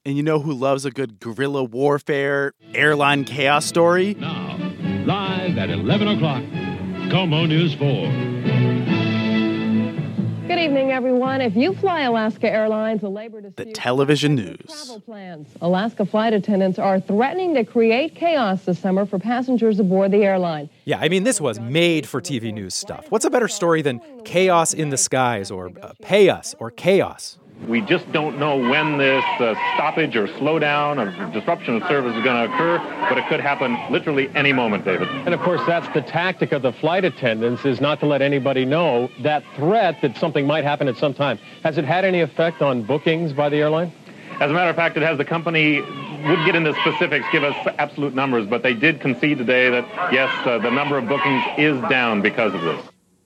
And 0.06 0.18
you 0.18 0.24
know 0.24 0.40
who 0.40 0.54
loves 0.54 0.84
a 0.84 0.92
good 0.92 1.20
guerrilla 1.20 1.64
warfare 1.64 2.54
airline 2.74 3.24
chaos 3.24 3.66
story? 3.66 4.16
Now, 4.16 4.58
live 5.06 5.58
at 5.58 5.70
11 5.70 6.08
o'clock, 6.10 6.44
KOMO 7.10 7.48
News 7.48 7.74
4. 7.76 8.83
Good 10.48 10.60
evening, 10.60 10.92
everyone. 10.92 11.40
If 11.40 11.56
you 11.56 11.74
fly 11.74 12.02
Alaska 12.02 12.52
Airlines, 12.52 13.02
a 13.02 13.08
labor 13.08 13.40
dispute 13.40 13.66
The 13.68 13.72
television 13.72 14.36
news. 14.36 14.60
travel 14.68 15.00
plans. 15.00 15.48
Alaska 15.62 16.06
flight 16.06 16.34
attendants 16.34 16.78
are 16.78 17.00
threatening 17.00 17.54
to 17.54 17.64
create 17.64 18.14
chaos 18.16 18.64
this 18.66 18.78
summer 18.78 19.06
for 19.06 19.20
passengers 19.20 19.80
aboard 19.80 20.12
the 20.12 20.18
airline. 20.24 20.70
Yeah, 20.84 21.00
I 21.00 21.08
mean, 21.08 21.24
this 21.24 21.40
was 21.40 21.60
made 21.62 22.06
for 22.08 22.20
TV 22.22 22.54
news 22.54 22.76
stuff. 22.76 23.06
What's 23.10 23.24
a 23.26 23.30
better 23.30 23.48
story 23.48 23.82
than 23.82 24.02
Chaos 24.26 24.74
in 24.74 24.90
the 24.90 24.98
Skies 24.98 25.50
or 25.50 25.72
uh, 25.82 25.94
Pay 26.02 26.30
Us 26.30 26.56
or 26.60 26.72
Chaos? 26.72 27.38
We 27.68 27.82
just 27.82 28.12
don't 28.12 28.38
know 28.40 28.58
when 28.58 28.98
this 28.98 29.24
uh, 29.40 29.56
stoppage 29.76 30.16
or 30.16 30.28
slowdown 30.28 30.98
or 31.00 31.32
disruption 31.32 31.82
of 31.82 31.88
service 31.88 32.16
is 32.16 32.24
going 32.24 32.48
to 32.48 32.54
occur, 32.54 32.78
but 33.10 33.18
it 33.18 33.26
could 33.28 33.40
happen 33.40 33.78
literally 33.92 34.30
any 34.36 34.52
moment, 34.52 34.84
David. 34.84 35.08
And 35.10 35.34
of 35.34 35.40
course, 35.42 35.62
that's 35.66 35.88
the 35.94 36.02
tactic 36.02 36.52
of 36.52 36.62
the 36.62 36.74
flight 36.74 37.06
attendants 37.06 37.66
is 37.66 37.80
not 37.80 38.00
to 38.02 38.06
let 38.06 38.22
anybody 38.22 38.66
know 38.66 39.10
that 39.22 39.44
threat 39.56 40.02
that 40.02 40.18
something 40.18 40.46
might 40.46 40.64
happen 40.64 40.88
at 40.88 40.98
some 40.98 41.14
time. 41.14 41.38
Has 41.64 41.78
it 41.78 41.86
had 41.86 42.04
any 42.04 42.20
effect 42.20 42.62
on 42.62 42.84
bookings 42.84 43.32
by 43.32 43.50
the 43.50 43.58
airline? 43.58 43.94
As 44.40 44.52
a 44.52 44.54
matter 44.54 44.70
of 44.70 44.76
fact, 44.76 44.98
it 44.98 45.04
has 45.04 45.18
the 45.18 45.26
company 45.26 45.80
would 45.82 46.46
get 46.46 46.56
into 46.56 46.74
specifics, 46.82 47.26
give 47.32 47.44
us 47.44 47.56
absolute 47.78 48.14
numbers, 48.14 48.48
but 48.48 48.64
they 48.64 48.74
did 48.74 49.00
concede 49.00 49.38
today 49.38 49.70
that 49.70 49.86
yes, 50.12 50.30
uh, 50.46 50.58
the 50.58 50.70
number 50.70 50.98
of 50.98 51.08
bookings 51.08 51.44
is 51.58 51.80
down 51.90 52.22
because 52.22 52.54
of 52.54 52.62
this. 52.62 52.84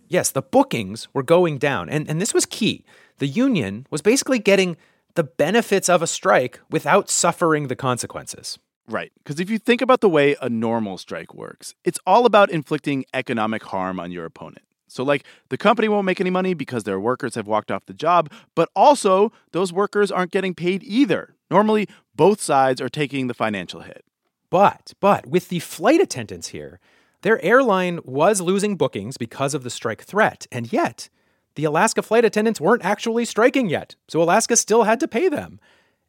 Yes, 0.09 0.31
the 0.31 0.41
bookings 0.41 1.07
were 1.13 1.23
going 1.23 1.57
down, 1.57 1.89
and, 1.89 2.09
and 2.09 2.21
this 2.21 2.33
was 2.33 2.45
key. 2.45 2.83
The 3.19 3.27
union 3.27 3.87
was 3.89 4.01
basically 4.01 4.39
getting 4.39 4.77
the 5.15 5.23
benefits 5.23 5.89
of 5.89 6.01
a 6.01 6.07
strike 6.07 6.59
without 6.69 7.09
suffering 7.09 7.67
the 7.67 7.75
consequences. 7.75 8.59
Right. 8.87 9.11
Because 9.17 9.39
if 9.39 9.49
you 9.49 9.57
think 9.57 9.81
about 9.81 10.01
the 10.01 10.09
way 10.09 10.35
a 10.41 10.49
normal 10.49 10.97
strike 10.97 11.33
works, 11.33 11.75
it's 11.83 11.99
all 12.05 12.25
about 12.25 12.49
inflicting 12.49 13.05
economic 13.13 13.63
harm 13.63 13.99
on 13.99 14.11
your 14.11 14.25
opponent. 14.25 14.63
So, 14.87 15.03
like, 15.03 15.25
the 15.49 15.57
company 15.57 15.89
won't 15.89 16.05
make 16.05 16.21
any 16.21 16.29
money 16.29 16.53
because 16.53 16.85
their 16.85 16.99
workers 16.99 17.35
have 17.35 17.47
walked 17.47 17.71
off 17.71 17.85
the 17.85 17.93
job, 17.93 18.31
but 18.55 18.69
also 18.75 19.33
those 19.51 19.73
workers 19.73 20.11
aren't 20.11 20.31
getting 20.31 20.55
paid 20.55 20.81
either. 20.83 21.35
Normally, 21.51 21.89
both 22.15 22.41
sides 22.41 22.79
are 22.79 22.87
taking 22.87 23.27
the 23.27 23.33
financial 23.33 23.81
hit. 23.81 24.05
But, 24.49 24.93
but 25.01 25.27
with 25.27 25.49
the 25.49 25.59
flight 25.59 25.99
attendants 25.99 26.49
here, 26.49 26.79
their 27.21 27.43
airline 27.43 27.99
was 28.05 28.39
losing 28.39 28.77
bookings 28.77 29.17
because 29.17 29.53
of 29.53 29.63
the 29.63 29.69
strike 29.69 30.03
threat, 30.03 30.47
and 30.51 30.71
yet 30.71 31.09
the 31.57 31.65
Alaska 31.65 32.03
flight 32.03 32.23
attendants 32.23 32.61
weren't 32.61 32.85
actually 32.85 33.25
striking 33.25 33.67
yet, 33.67 33.95
so 34.07 34.21
Alaska 34.21 34.55
still 34.55 34.83
had 34.83 34.99
to 34.99 35.07
pay 35.07 35.27
them. 35.27 35.59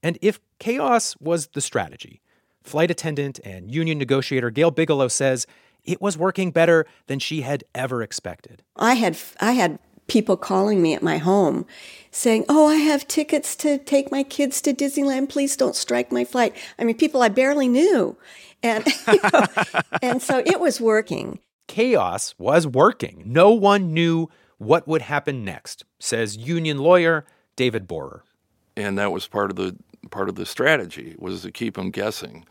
And 0.02 0.18
if 0.20 0.40
chaos 0.58 1.16
was 1.20 1.46
the 1.48 1.62
strategy, 1.62 2.20
flight 2.62 2.90
attendant 2.90 3.40
and 3.42 3.70
union 3.70 3.96
negotiator 3.96 4.50
Gail 4.50 4.70
Bigelow 4.70 5.08
says 5.08 5.46
it 5.84 6.02
was 6.02 6.18
working 6.18 6.50
better 6.50 6.84
than 7.06 7.18
she 7.18 7.40
had 7.40 7.64
ever 7.74 8.02
expected. 8.02 8.62
I 8.76 8.94
had 8.94 9.16
I 9.40 9.52
had 9.52 9.78
people 10.06 10.36
calling 10.36 10.82
me 10.82 10.92
at 10.92 11.02
my 11.02 11.16
home 11.16 11.64
saying, 12.10 12.44
"Oh, 12.50 12.66
I 12.66 12.76
have 12.76 13.08
tickets 13.08 13.56
to 13.56 13.78
take 13.78 14.12
my 14.12 14.24
kids 14.24 14.60
to 14.62 14.74
Disneyland. 14.74 15.30
Please 15.30 15.56
don't 15.56 15.74
strike 15.74 16.12
my 16.12 16.26
flight." 16.26 16.54
I 16.78 16.84
mean, 16.84 16.98
people 16.98 17.22
I 17.22 17.30
barely 17.30 17.68
knew. 17.68 18.18
And 18.62 18.84
you 19.08 19.20
know, 19.32 19.46
and 20.02 20.20
so 20.20 20.42
it 20.44 20.60
was 20.60 20.78
working. 20.78 21.38
Chaos 21.68 22.34
was 22.38 22.66
working. 22.66 23.22
No 23.24 23.52
one 23.52 23.94
knew 23.94 24.28
what 24.58 24.86
would 24.86 25.02
happen 25.02 25.44
next, 25.44 25.84
says 25.98 26.36
union 26.36 26.78
lawyer 26.78 27.24
David 27.56 27.86
Borer. 27.88 28.22
and 28.76 28.98
that 28.98 29.10
was 29.12 29.26
part 29.26 29.50
of 29.50 29.56
the 29.56 29.76
part 30.10 30.28
of 30.28 30.36
the 30.36 30.46
strategy 30.46 31.16
was 31.18 31.42
to 31.42 31.50
keep 31.50 31.74
them 31.74 31.90
guessing. 31.90 32.44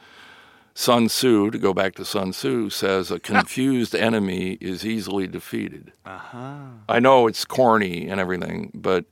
Sun 0.73 1.07
Tzu, 1.07 1.49
to 1.49 1.57
go 1.57 1.73
back 1.73 1.95
to 1.95 2.05
Sun 2.05 2.31
Tzu, 2.31 2.69
says 2.69 3.09
a 3.09 3.19
confused 3.33 3.95
enemy 3.95 4.57
is 4.61 4.85
easily 4.85 5.27
defeated. 5.27 5.91
Uh-huh. 6.05 6.67
I 6.87 6.99
know 6.99 7.25
it's 7.25 7.45
corny 7.45 8.07
and 8.07 8.19
everything, 8.19 8.71
but 8.75 9.05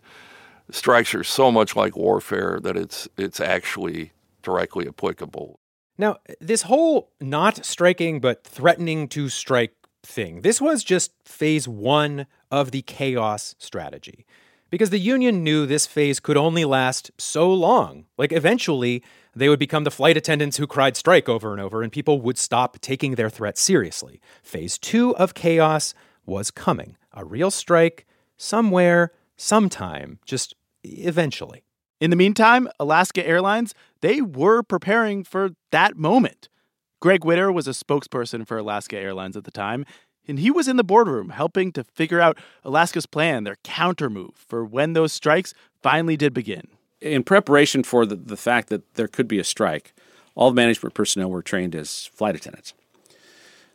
strikes 0.69 1.15
are 1.15 1.23
so 1.23 1.51
much 1.51 1.75
like 1.75 1.95
warfare 1.95 2.59
that 2.61 2.77
it's 2.77 3.07
it's 3.17 3.39
actually 3.39 4.11
directly 4.43 4.87
applicable. 4.87 5.59
Now, 5.97 6.17
this 6.39 6.63
whole 6.63 7.09
not 7.21 7.65
striking 7.65 8.19
but 8.19 8.43
threatening 8.43 9.07
to 9.09 9.29
strike 9.29 9.73
thing, 10.05 10.41
this 10.41 10.61
was 10.61 10.83
just 10.83 11.11
phase 11.25 11.67
one 11.67 12.27
of 12.51 12.71
the 12.71 12.81
chaos 12.81 13.55
strategy. 13.59 14.25
Because 14.69 14.89
the 14.89 14.99
union 14.99 15.43
knew 15.43 15.65
this 15.65 15.85
phase 15.85 16.19
could 16.19 16.37
only 16.37 16.65
last 16.65 17.11
so 17.17 17.51
long. 17.51 18.05
Like, 18.17 18.31
eventually, 18.31 19.03
they 19.35 19.47
would 19.47 19.59
become 19.59 19.83
the 19.83 19.91
flight 19.91 20.17
attendants 20.17 20.57
who 20.57 20.67
cried 20.67 20.97
strike 20.97 21.29
over 21.29 21.51
and 21.51 21.61
over, 21.61 21.81
and 21.81 21.91
people 21.91 22.19
would 22.21 22.37
stop 22.37 22.79
taking 22.81 23.15
their 23.15 23.29
threat 23.29 23.57
seriously. 23.57 24.19
Phase 24.41 24.77
two 24.77 25.15
of 25.17 25.33
chaos 25.33 25.93
was 26.25 26.51
coming 26.51 26.97
a 27.13 27.23
real 27.23 27.51
strike 27.51 28.05
somewhere, 28.37 29.11
sometime, 29.37 30.19
just 30.25 30.55
eventually. 30.83 31.63
In 32.01 32.09
the 32.09 32.15
meantime, 32.15 32.67
Alaska 32.79 33.25
Airlines, 33.25 33.73
they 34.01 34.21
were 34.21 34.61
preparing 34.61 35.23
for 35.23 35.51
that 35.71 35.95
moment. 35.95 36.49
Greg 36.99 37.23
Witter 37.25 37.51
was 37.51 37.67
a 37.67 37.71
spokesperson 37.71 38.47
for 38.47 38.57
Alaska 38.57 38.97
Airlines 38.97 39.35
at 39.37 39.43
the 39.43 39.51
time, 39.51 39.85
and 40.27 40.39
he 40.39 40.49
was 40.49 40.67
in 40.67 40.77
the 40.77 40.83
boardroom 40.83 41.29
helping 41.29 41.71
to 41.73 41.83
figure 41.83 42.19
out 42.21 42.37
Alaska's 42.63 43.05
plan, 43.05 43.43
their 43.43 43.57
countermove 43.63 44.35
for 44.35 44.65
when 44.65 44.93
those 44.93 45.13
strikes 45.13 45.53
finally 45.83 46.17
did 46.17 46.33
begin. 46.33 46.67
In 47.01 47.23
preparation 47.23 47.83
for 47.83 48.05
the, 48.05 48.15
the 48.15 48.37
fact 48.37 48.69
that 48.69 48.95
there 48.95 49.07
could 49.07 49.27
be 49.27 49.37
a 49.37 49.43
strike, 49.43 49.93
all 50.33 50.49
the 50.49 50.55
management 50.55 50.95
personnel 50.95 51.29
were 51.29 51.43
trained 51.43 51.75
as 51.75 52.07
flight 52.07 52.35
attendants. 52.35 52.73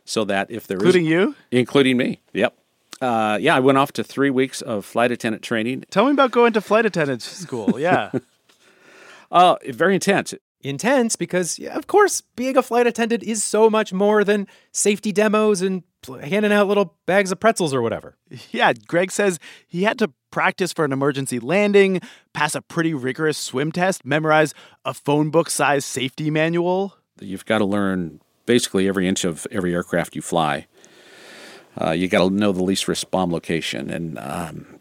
So 0.03 0.25
that 0.25 0.51
if 0.51 0.67
there 0.67 0.77
is- 0.77 0.83
Including 0.83 1.05
you? 1.05 1.35
including 1.51 1.97
me, 1.97 2.19
yep. 2.33 2.57
Uh, 2.99 3.37
yeah, 3.41 3.55
I 3.55 3.59
went 3.61 3.77
off 3.79 3.91
to 3.93 4.03
three 4.03 4.29
weeks 4.29 4.61
of 4.61 4.85
flight 4.85 5.11
attendant 5.11 5.41
training. 5.43 5.85
Tell 5.89 6.05
me 6.05 6.11
about 6.11 6.29
going 6.31 6.53
to 6.53 6.61
flight 6.61 6.85
attendant 6.85 7.21
school. 7.21 7.79
Yeah. 7.79 8.11
Uh, 9.31 9.55
very 9.69 9.93
intense. 9.93 10.33
Intense 10.63 11.15
because, 11.15 11.57
yeah, 11.57 11.75
of 11.75 11.87
course, 11.87 12.21
being 12.35 12.55
a 12.55 12.61
flight 12.61 12.85
attendant 12.85 13.23
is 13.23 13.43
so 13.43 13.69
much 13.69 13.91
more 13.91 14.23
than 14.23 14.47
safety 14.71 15.11
demos 15.11 15.61
and 15.61 15.83
handing 16.23 16.51
out 16.51 16.67
little 16.67 16.95
bags 17.05 17.31
of 17.31 17.39
pretzels 17.39 17.73
or 17.73 17.81
whatever. 17.81 18.15
Yeah, 18.51 18.73
Greg 18.87 19.11
says 19.11 19.39
he 19.67 19.83
had 19.83 19.97
to 19.99 20.11
practice 20.29 20.71
for 20.71 20.85
an 20.85 20.91
emergency 20.91 21.39
landing, 21.39 21.99
pass 22.33 22.55
a 22.55 22.61
pretty 22.61 22.93
rigorous 22.93 23.37
swim 23.37 23.71
test, 23.71 24.05
memorize 24.05 24.53
a 24.85 24.93
phone 24.93 25.29
book 25.29 25.49
size 25.49 25.83
safety 25.83 26.29
manual. 26.29 26.95
You've 27.19 27.45
got 27.45 27.59
to 27.59 27.65
learn 27.65 28.21
basically 28.45 28.87
every 28.87 29.07
inch 29.07 29.25
of 29.25 29.45
every 29.51 29.73
aircraft 29.73 30.15
you 30.15 30.21
fly. 30.21 30.67
Uh, 31.79 31.91
you 31.91 32.07
got 32.07 32.27
to 32.27 32.29
know 32.29 32.51
the 32.51 32.63
least 32.63 32.87
risk 32.87 33.09
bomb 33.11 33.31
location 33.31 33.89
and 33.89 34.19
um, 34.19 34.79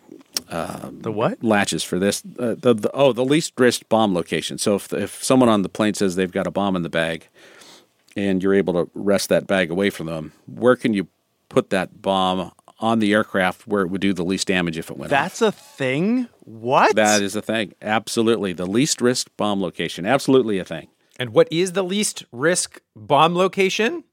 uh, 0.50 0.90
the 0.92 1.12
what 1.12 1.42
latches 1.42 1.82
for 1.82 1.98
this. 1.98 2.22
Uh, 2.38 2.54
the, 2.58 2.74
the, 2.74 2.90
oh, 2.92 3.12
the 3.12 3.24
least 3.24 3.52
risk 3.58 3.88
bomb 3.88 4.14
location. 4.14 4.58
So 4.58 4.74
if 4.74 4.92
if 4.92 5.22
someone 5.22 5.48
on 5.48 5.62
the 5.62 5.68
plane 5.68 5.94
says 5.94 6.16
they've 6.16 6.30
got 6.30 6.46
a 6.46 6.50
bomb 6.50 6.76
in 6.76 6.82
the 6.82 6.88
bag, 6.90 7.28
and 8.16 8.42
you're 8.42 8.54
able 8.54 8.74
to 8.74 8.90
wrest 8.94 9.28
that 9.28 9.46
bag 9.46 9.70
away 9.70 9.90
from 9.90 10.06
them, 10.06 10.32
where 10.46 10.76
can 10.76 10.92
you 10.92 11.08
put 11.48 11.70
that 11.70 12.02
bomb 12.02 12.52
on 12.80 12.98
the 12.98 13.12
aircraft 13.12 13.66
where 13.66 13.82
it 13.82 13.88
would 13.88 14.00
do 14.00 14.12
the 14.12 14.24
least 14.24 14.48
damage 14.48 14.78
if 14.78 14.90
it 14.90 14.96
went 14.96 15.10
That's 15.10 15.42
off? 15.42 15.54
a 15.54 15.58
thing? 15.58 16.28
What? 16.40 16.96
That 16.96 17.22
is 17.22 17.36
a 17.36 17.42
thing. 17.42 17.74
Absolutely. 17.82 18.52
The 18.52 18.66
least 18.66 19.00
risk 19.00 19.28
bomb 19.36 19.60
location. 19.60 20.06
Absolutely 20.06 20.58
a 20.58 20.64
thing. 20.64 20.88
And 21.18 21.30
what 21.30 21.46
is 21.52 21.72
the 21.72 21.84
least 21.84 22.24
risk 22.32 22.80
bomb 22.96 23.36
location? 23.36 24.04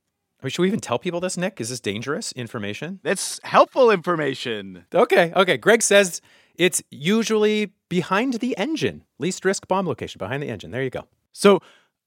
I 0.41 0.45
mean, 0.45 0.51
should 0.51 0.61
we 0.61 0.67
even 0.67 0.79
tell 0.79 0.99
people 0.99 1.19
this, 1.19 1.35
Nick? 1.35 1.59
Is 1.59 1.69
this 1.69 1.79
dangerous 1.79 2.31
information? 2.33 2.99
That's 3.03 3.39
helpful 3.43 3.89
information. 3.89 4.85
Okay, 4.93 5.33
okay. 5.35 5.57
Greg 5.57 5.81
says 5.81 6.21
it's 6.55 6.83
usually 6.91 7.71
behind 7.89 8.35
the 8.35 8.55
engine. 8.57 9.03
Least 9.17 9.43
risk 9.45 9.67
bomb 9.67 9.87
location, 9.87 10.19
behind 10.19 10.43
the 10.43 10.49
engine. 10.49 10.71
There 10.71 10.83
you 10.83 10.91
go. 10.91 11.07
So, 11.31 11.59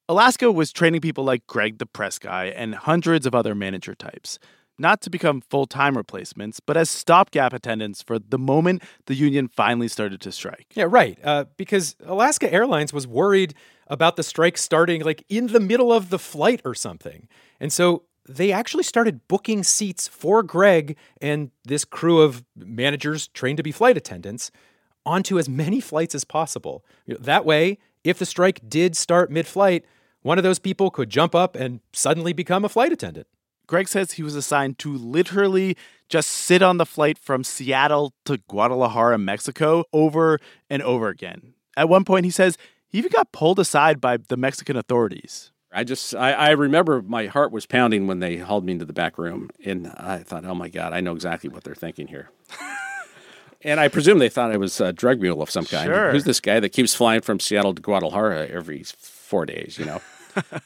Alaska 0.08 0.50
was 0.50 0.72
training 0.72 1.00
people 1.00 1.22
like 1.22 1.46
Greg 1.46 1.78
the 1.78 1.86
press 1.86 2.18
guy 2.18 2.46
and 2.46 2.74
hundreds 2.74 3.26
of 3.26 3.34
other 3.34 3.54
manager 3.54 3.94
types, 3.94 4.40
not 4.76 5.00
to 5.02 5.10
become 5.10 5.40
full 5.40 5.66
time 5.66 5.96
replacements, 5.96 6.58
but 6.58 6.76
as 6.76 6.90
stopgap 6.90 7.52
attendants 7.52 8.02
for 8.02 8.18
the 8.18 8.38
moment 8.38 8.82
the 9.06 9.14
union 9.14 9.46
finally 9.46 9.86
started 9.86 10.20
to 10.22 10.32
strike. 10.32 10.66
Yeah, 10.74 10.86
right. 10.88 11.16
Uh, 11.22 11.44
because 11.56 11.94
Alaska 12.04 12.52
Airlines 12.52 12.92
was 12.92 13.06
worried 13.06 13.54
about 13.86 14.16
the 14.16 14.22
strike 14.24 14.58
starting 14.58 15.02
like 15.02 15.24
in 15.28 15.48
the 15.48 15.60
middle 15.60 15.92
of 15.92 16.10
the 16.10 16.18
flight 16.18 16.60
or 16.64 16.74
something. 16.74 17.28
And 17.60 17.72
so 17.72 18.04
they 18.30 18.52
actually 18.52 18.84
started 18.84 19.26
booking 19.28 19.64
seats 19.64 20.06
for 20.06 20.42
Greg 20.42 20.96
and 21.20 21.50
this 21.64 21.84
crew 21.84 22.20
of 22.20 22.44
managers 22.56 23.28
trained 23.28 23.56
to 23.56 23.62
be 23.62 23.72
flight 23.72 23.96
attendants 23.96 24.50
onto 25.04 25.38
as 25.38 25.48
many 25.48 25.80
flights 25.90 26.14
as 26.14 26.24
possible. 26.24 26.84
That 27.06 27.44
way, 27.44 27.78
if 28.04 28.18
the 28.18 28.26
strike 28.26 28.60
did 28.68 28.96
start 28.96 29.30
mid 29.30 29.46
flight, 29.46 29.84
one 30.22 30.38
of 30.38 30.44
those 30.44 30.58
people 30.58 30.90
could 30.90 31.10
jump 31.10 31.34
up 31.34 31.56
and 31.56 31.80
suddenly 31.92 32.32
become 32.32 32.64
a 32.64 32.68
flight 32.68 32.92
attendant. 32.92 33.26
Greg 33.66 33.88
says 33.88 34.12
he 34.12 34.22
was 34.22 34.34
assigned 34.34 34.78
to 34.80 34.92
literally 34.96 35.76
just 36.08 36.28
sit 36.28 36.60
on 36.60 36.76
the 36.76 36.86
flight 36.86 37.18
from 37.18 37.44
Seattle 37.44 38.12
to 38.24 38.38
Guadalajara, 38.48 39.16
Mexico, 39.16 39.84
over 39.92 40.40
and 40.68 40.82
over 40.82 41.08
again. 41.08 41.54
At 41.76 41.88
one 41.88 42.04
point, 42.04 42.24
he 42.24 42.32
says 42.32 42.58
he 42.88 42.98
even 42.98 43.12
got 43.12 43.32
pulled 43.32 43.60
aside 43.60 44.00
by 44.00 44.16
the 44.16 44.36
Mexican 44.36 44.76
authorities. 44.76 45.52
I 45.72 45.84
just 45.84 46.14
I, 46.14 46.32
I, 46.32 46.50
remember 46.50 47.00
my 47.00 47.26
heart 47.26 47.52
was 47.52 47.64
pounding 47.64 48.06
when 48.06 48.18
they 48.18 48.38
hauled 48.38 48.64
me 48.64 48.72
into 48.72 48.84
the 48.84 48.92
back 48.92 49.18
room, 49.18 49.50
and 49.64 49.86
I 49.96 50.18
thought, 50.18 50.44
oh 50.44 50.54
my 50.54 50.68
god, 50.68 50.92
I 50.92 51.00
know 51.00 51.12
exactly 51.12 51.48
what 51.48 51.62
they're 51.62 51.74
thinking 51.74 52.08
here. 52.08 52.30
and 53.62 53.78
I 53.78 53.88
presume 53.88 54.18
they 54.18 54.28
thought 54.28 54.50
I 54.50 54.56
was 54.56 54.80
a 54.80 54.92
drug 54.92 55.20
mule 55.20 55.42
of 55.42 55.50
some 55.50 55.64
kind. 55.64 55.86
Sure. 55.86 56.10
Who's 56.10 56.24
this 56.24 56.40
guy 56.40 56.58
that 56.58 56.70
keeps 56.70 56.94
flying 56.94 57.20
from 57.20 57.38
Seattle 57.38 57.74
to 57.74 57.82
Guadalajara 57.82 58.48
every 58.48 58.82
four 58.82 59.46
days? 59.46 59.78
You 59.78 59.84
know. 59.84 60.00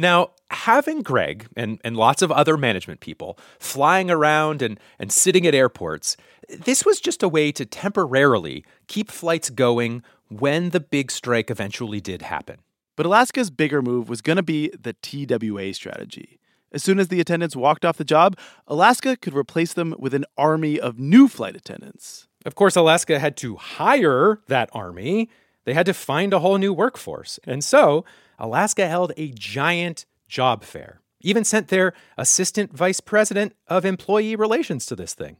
Now, 0.00 0.30
having 0.50 1.02
Greg 1.02 1.46
and, 1.56 1.78
and 1.84 1.94
lots 1.94 2.22
of 2.22 2.32
other 2.32 2.56
management 2.56 3.00
people 3.00 3.38
flying 3.58 4.10
around 4.10 4.62
and, 4.62 4.80
and 4.98 5.12
sitting 5.12 5.46
at 5.46 5.54
airports, 5.54 6.16
this 6.48 6.86
was 6.86 7.00
just 7.00 7.22
a 7.22 7.28
way 7.28 7.52
to 7.52 7.66
temporarily 7.66 8.64
keep 8.86 9.10
flights 9.10 9.50
going 9.50 10.02
when 10.28 10.70
the 10.70 10.80
big 10.80 11.10
strike 11.10 11.50
eventually 11.50 12.00
did 12.00 12.22
happen. 12.22 12.60
But 12.96 13.06
Alaska's 13.06 13.50
bigger 13.50 13.82
move 13.82 14.08
was 14.08 14.20
going 14.20 14.36
to 14.36 14.42
be 14.42 14.70
the 14.78 14.94
TWA 14.94 15.72
strategy. 15.74 16.38
As 16.72 16.84
soon 16.84 16.98
as 17.00 17.08
the 17.08 17.20
attendants 17.20 17.56
walked 17.56 17.84
off 17.84 17.96
the 17.96 18.04
job, 18.04 18.38
Alaska 18.66 19.16
could 19.16 19.34
replace 19.34 19.72
them 19.72 19.94
with 19.98 20.14
an 20.14 20.24
army 20.36 20.78
of 20.78 20.98
new 20.98 21.26
flight 21.26 21.56
attendants. 21.56 22.28
Of 22.46 22.54
course, 22.54 22.76
Alaska 22.76 23.18
had 23.18 23.36
to 23.38 23.56
hire 23.56 24.40
that 24.46 24.70
army. 24.72 25.28
They 25.64 25.74
had 25.74 25.86
to 25.86 25.94
find 25.94 26.32
a 26.32 26.38
whole 26.38 26.58
new 26.58 26.72
workforce. 26.72 27.40
And 27.44 27.64
so, 27.64 28.04
Alaska 28.38 28.88
held 28.88 29.12
a 29.16 29.32
giant 29.32 30.06
job 30.28 30.64
fair, 30.64 31.00
even 31.20 31.44
sent 31.44 31.68
their 31.68 31.92
assistant 32.16 32.72
vice 32.72 33.00
president 33.00 33.54
of 33.66 33.84
employee 33.84 34.36
relations 34.36 34.86
to 34.86 34.96
this 34.96 35.12
thing. 35.12 35.36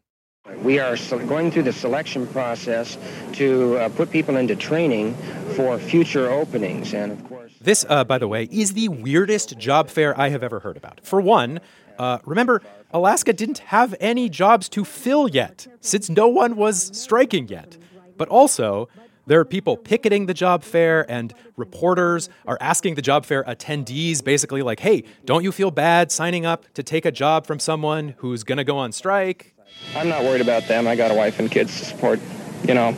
We 0.63 0.79
are 0.79 0.97
going 1.27 1.51
through 1.51 1.65
the 1.65 1.73
selection 1.73 2.27
process 2.27 2.99
to 3.35 3.77
uh, 3.77 3.89
put 3.91 4.11
people 4.11 4.37
into 4.37 4.57
training 4.57 5.15
for 5.55 5.79
future 5.79 6.31
openings. 6.31 6.93
And 6.93 7.13
of 7.13 7.25
course, 7.25 7.53
this, 7.61 7.85
uh, 7.89 8.05
by 8.05 8.19
the 8.19 8.29
way, 8.29 8.45
is 8.45 8.73
the 8.73 8.89
weirdest 8.89 9.59
job 9.59 9.89
fair 9.89 10.19
I 10.19 10.29
have 10.31 10.43
ever 10.43 10.61
heard 10.61 10.77
about. 10.77 11.01
For 11.03 11.21
one, 11.21 11.61
uh, 11.99 12.19
remember, 12.25 12.63
Alaska 12.91 13.33
didn't 13.33 13.59
have 13.59 13.95
any 14.01 14.29
jobs 14.29 14.69
to 14.71 14.85
fill 14.85 15.29
yet, 15.29 15.67
since 15.81 16.11
no 16.11 16.27
one 16.29 16.57
was 16.57 16.91
striking 16.99 17.49
yet. 17.49 17.77
But 18.17 18.29
also, 18.29 18.89
there 19.27 19.41
are 19.41 19.45
people 19.45 19.77
picketing 19.77 20.27
the 20.27 20.35
job 20.35 20.63
fair, 20.63 21.11
and 21.11 21.33
reporters 21.57 22.29
are 22.47 22.59
asking 22.61 22.97
the 22.97 23.03
job 23.03 23.25
fair 23.25 23.45
attendees 23.45 24.25
basically, 24.25 24.63
like, 24.63 24.81
hey, 24.81 25.05
don't 25.25 25.45
you 25.45 25.53
feel 25.53 25.71
bad 25.71 26.11
signing 26.11 26.45
up 26.45 26.65
to 26.75 26.83
take 26.83 27.05
a 27.05 27.13
job 27.13 27.47
from 27.47 27.59
someone 27.59 28.15
who's 28.19 28.43
going 28.43 28.59
to 28.59 28.65
go 28.65 28.77
on 28.77 28.93
strike? 28.93 29.55
I'm 29.95 30.09
not 30.09 30.23
worried 30.23 30.41
about 30.41 30.69
them. 30.69 30.87
I 30.87 30.97
got 30.97 31.11
a 31.11 31.15
wife 31.15 31.39
and 31.39 31.51
kids 31.51 31.79
to 31.79 31.85
support. 31.85 32.21
You 32.67 32.75
know, 32.75 32.97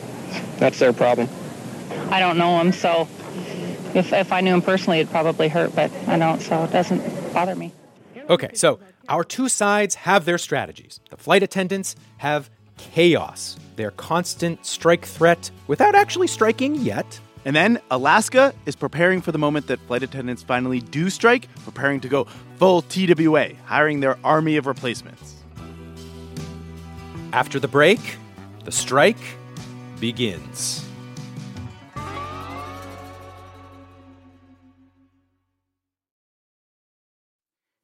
that's 0.57 0.79
their 0.79 0.93
problem. 0.93 1.27
I 2.09 2.19
don't 2.19 2.37
know 2.37 2.57
them, 2.57 2.71
so 2.71 3.07
if, 3.95 4.11
if 4.13 4.31
I 4.31 4.41
knew 4.41 4.53
him 4.53 4.61
personally, 4.61 4.99
it'd 4.99 5.11
probably 5.11 5.47
hurt, 5.47 5.75
but 5.75 5.91
I 6.07 6.17
don't, 6.17 6.41
so 6.41 6.63
it 6.63 6.71
doesn't 6.71 7.33
bother 7.33 7.55
me. 7.55 7.71
Okay, 8.29 8.49
so 8.53 8.79
our 9.09 9.23
two 9.23 9.49
sides 9.49 9.95
have 9.95 10.25
their 10.25 10.37
strategies. 10.37 10.99
The 11.09 11.17
flight 11.17 11.43
attendants 11.43 11.95
have 12.17 12.49
chaos, 12.77 13.57
their 13.75 13.91
constant 13.91 14.65
strike 14.65 15.05
threat 15.05 15.51
without 15.67 15.95
actually 15.95 16.27
striking 16.27 16.75
yet. 16.75 17.19
And 17.45 17.55
then 17.55 17.81
Alaska 17.91 18.53
is 18.65 18.75
preparing 18.75 19.21
for 19.21 19.31
the 19.31 19.37
moment 19.37 19.67
that 19.67 19.79
flight 19.81 20.03
attendants 20.03 20.43
finally 20.43 20.79
do 20.79 21.09
strike, 21.09 21.47
preparing 21.65 21.99
to 22.01 22.07
go 22.07 22.25
full 22.55 22.81
TWA, 22.83 23.53
hiring 23.65 23.99
their 23.99 24.17
army 24.23 24.55
of 24.55 24.65
replacements. 24.65 25.32
After 27.33 27.59
the 27.59 27.67
break, 27.67 27.99
the 28.63 28.71
strike 28.71 29.17
begins. 29.99 30.85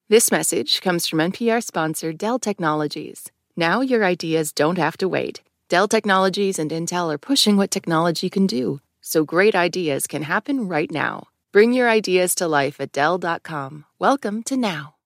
This 0.07 0.31
message 0.31 0.81
comes 0.81 1.07
from 1.07 1.17
NPR 1.17 1.63
sponsor 1.63 2.13
Dell 2.13 2.37
Technologies. 2.37 3.31
Now 3.57 3.81
your 3.81 4.05
ideas 4.05 4.51
don't 4.51 4.77
have 4.77 4.97
to 4.97 5.09
wait. 5.09 5.41
Dell 5.67 5.87
Technologies 5.87 6.59
and 6.59 6.69
Intel 6.69 7.11
are 7.11 7.17
pushing 7.17 7.57
what 7.57 7.71
technology 7.71 8.29
can 8.29 8.45
do, 8.45 8.81
so 9.01 9.23
great 9.23 9.55
ideas 9.55 10.05
can 10.05 10.21
happen 10.21 10.67
right 10.67 10.91
now. 10.91 11.27
Bring 11.51 11.73
your 11.73 11.89
ideas 11.89 12.35
to 12.35 12.47
life 12.47 12.79
at 12.79 12.91
Dell.com. 12.91 13.85
Welcome 13.97 14.43
to 14.43 14.55
now. 14.55 14.98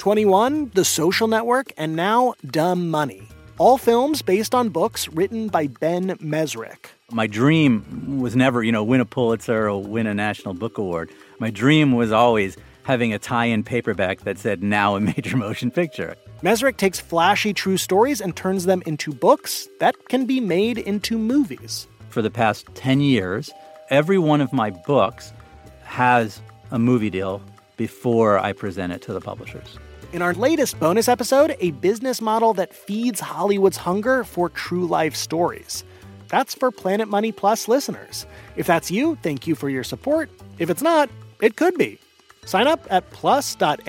21, 0.00 0.70
The 0.72 0.84
Social 0.86 1.28
Network, 1.28 1.74
and 1.76 1.94
now 1.94 2.32
Dumb 2.46 2.90
Money. 2.90 3.28
All 3.58 3.76
films 3.76 4.22
based 4.22 4.54
on 4.54 4.70
books 4.70 5.08
written 5.08 5.48
by 5.48 5.66
Ben 5.66 6.16
Mezrich. 6.16 6.86
My 7.12 7.26
dream 7.26 8.18
was 8.18 8.34
never, 8.34 8.62
you 8.62 8.72
know, 8.72 8.82
win 8.82 9.02
a 9.02 9.04
Pulitzer 9.04 9.68
or 9.68 9.82
win 9.82 10.06
a 10.06 10.14
National 10.14 10.54
Book 10.54 10.78
Award. 10.78 11.10
My 11.38 11.50
dream 11.50 11.92
was 11.92 12.12
always 12.12 12.56
having 12.84 13.12
a 13.12 13.18
tie-in 13.18 13.62
paperback 13.62 14.20
that 14.20 14.38
said 14.38 14.62
now 14.62 14.96
a 14.96 15.00
major 15.00 15.36
motion 15.46 15.70
picture. 15.70 16.16
Mezrich 16.42 16.78
takes 16.78 16.98
flashy 16.98 17.52
true 17.52 17.76
stories 17.76 18.22
and 18.22 18.34
turns 18.34 18.64
them 18.64 18.82
into 18.86 19.12
books 19.12 19.68
that 19.80 20.08
can 20.08 20.24
be 20.24 20.40
made 20.40 20.78
into 20.78 21.18
movies. 21.18 21.86
For 22.08 22.22
the 22.22 22.30
past 22.30 22.66
10 22.74 23.02
years, 23.02 23.50
every 23.90 24.16
one 24.16 24.40
of 24.40 24.50
my 24.54 24.70
books 24.70 25.34
has 25.82 26.40
a 26.70 26.78
movie 26.78 27.10
deal 27.10 27.42
before 27.76 28.38
I 28.38 28.54
present 28.54 28.94
it 28.94 29.02
to 29.02 29.12
the 29.12 29.20
publishers. 29.20 29.78
In 30.12 30.22
our 30.22 30.34
latest 30.34 30.80
bonus 30.80 31.08
episode, 31.08 31.56
a 31.60 31.70
business 31.70 32.20
model 32.20 32.52
that 32.54 32.74
feeds 32.74 33.20
Hollywood's 33.20 33.76
hunger 33.76 34.24
for 34.24 34.48
true 34.48 34.84
life 34.84 35.14
stories. 35.14 35.84
That's 36.26 36.52
for 36.52 36.72
Planet 36.72 37.06
Money 37.06 37.30
Plus 37.30 37.68
listeners. 37.68 38.26
If 38.56 38.66
that's 38.66 38.90
you, 38.90 39.16
thank 39.22 39.46
you 39.46 39.54
for 39.54 39.68
your 39.68 39.84
support. 39.84 40.28
If 40.58 40.68
it's 40.68 40.82
not, 40.82 41.08
it 41.40 41.54
could 41.56 41.78
be. 41.78 42.00
Sign 42.44 42.66
up 42.66 42.88
at 42.90 43.08
plus.npr.org. 43.10 43.84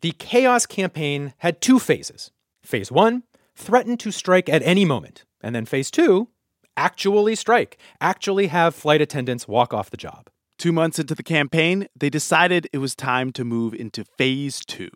The 0.00 0.12
Chaos 0.12 0.66
campaign 0.66 1.34
had 1.38 1.60
two 1.60 1.78
phases. 1.78 2.30
Phase 2.62 2.90
one 2.90 3.24
threatened 3.56 4.00
to 4.00 4.10
strike 4.10 4.48
at 4.48 4.62
any 4.62 4.86
moment, 4.86 5.24
and 5.42 5.54
then 5.54 5.66
phase 5.66 5.90
two 5.90 6.28
actually 6.76 7.34
strike, 7.34 7.78
actually 8.00 8.48
have 8.48 8.74
flight 8.74 9.00
attendants 9.00 9.48
walk 9.48 9.72
off 9.74 9.90
the 9.90 9.96
job. 9.96 10.28
Two 10.58 10.72
months 10.72 10.98
into 10.98 11.14
the 11.14 11.22
campaign, 11.22 11.88
they 11.96 12.10
decided 12.10 12.68
it 12.72 12.78
was 12.78 12.94
time 12.94 13.32
to 13.32 13.44
move 13.44 13.74
into 13.74 14.04
phase 14.04 14.60
two. 14.64 14.90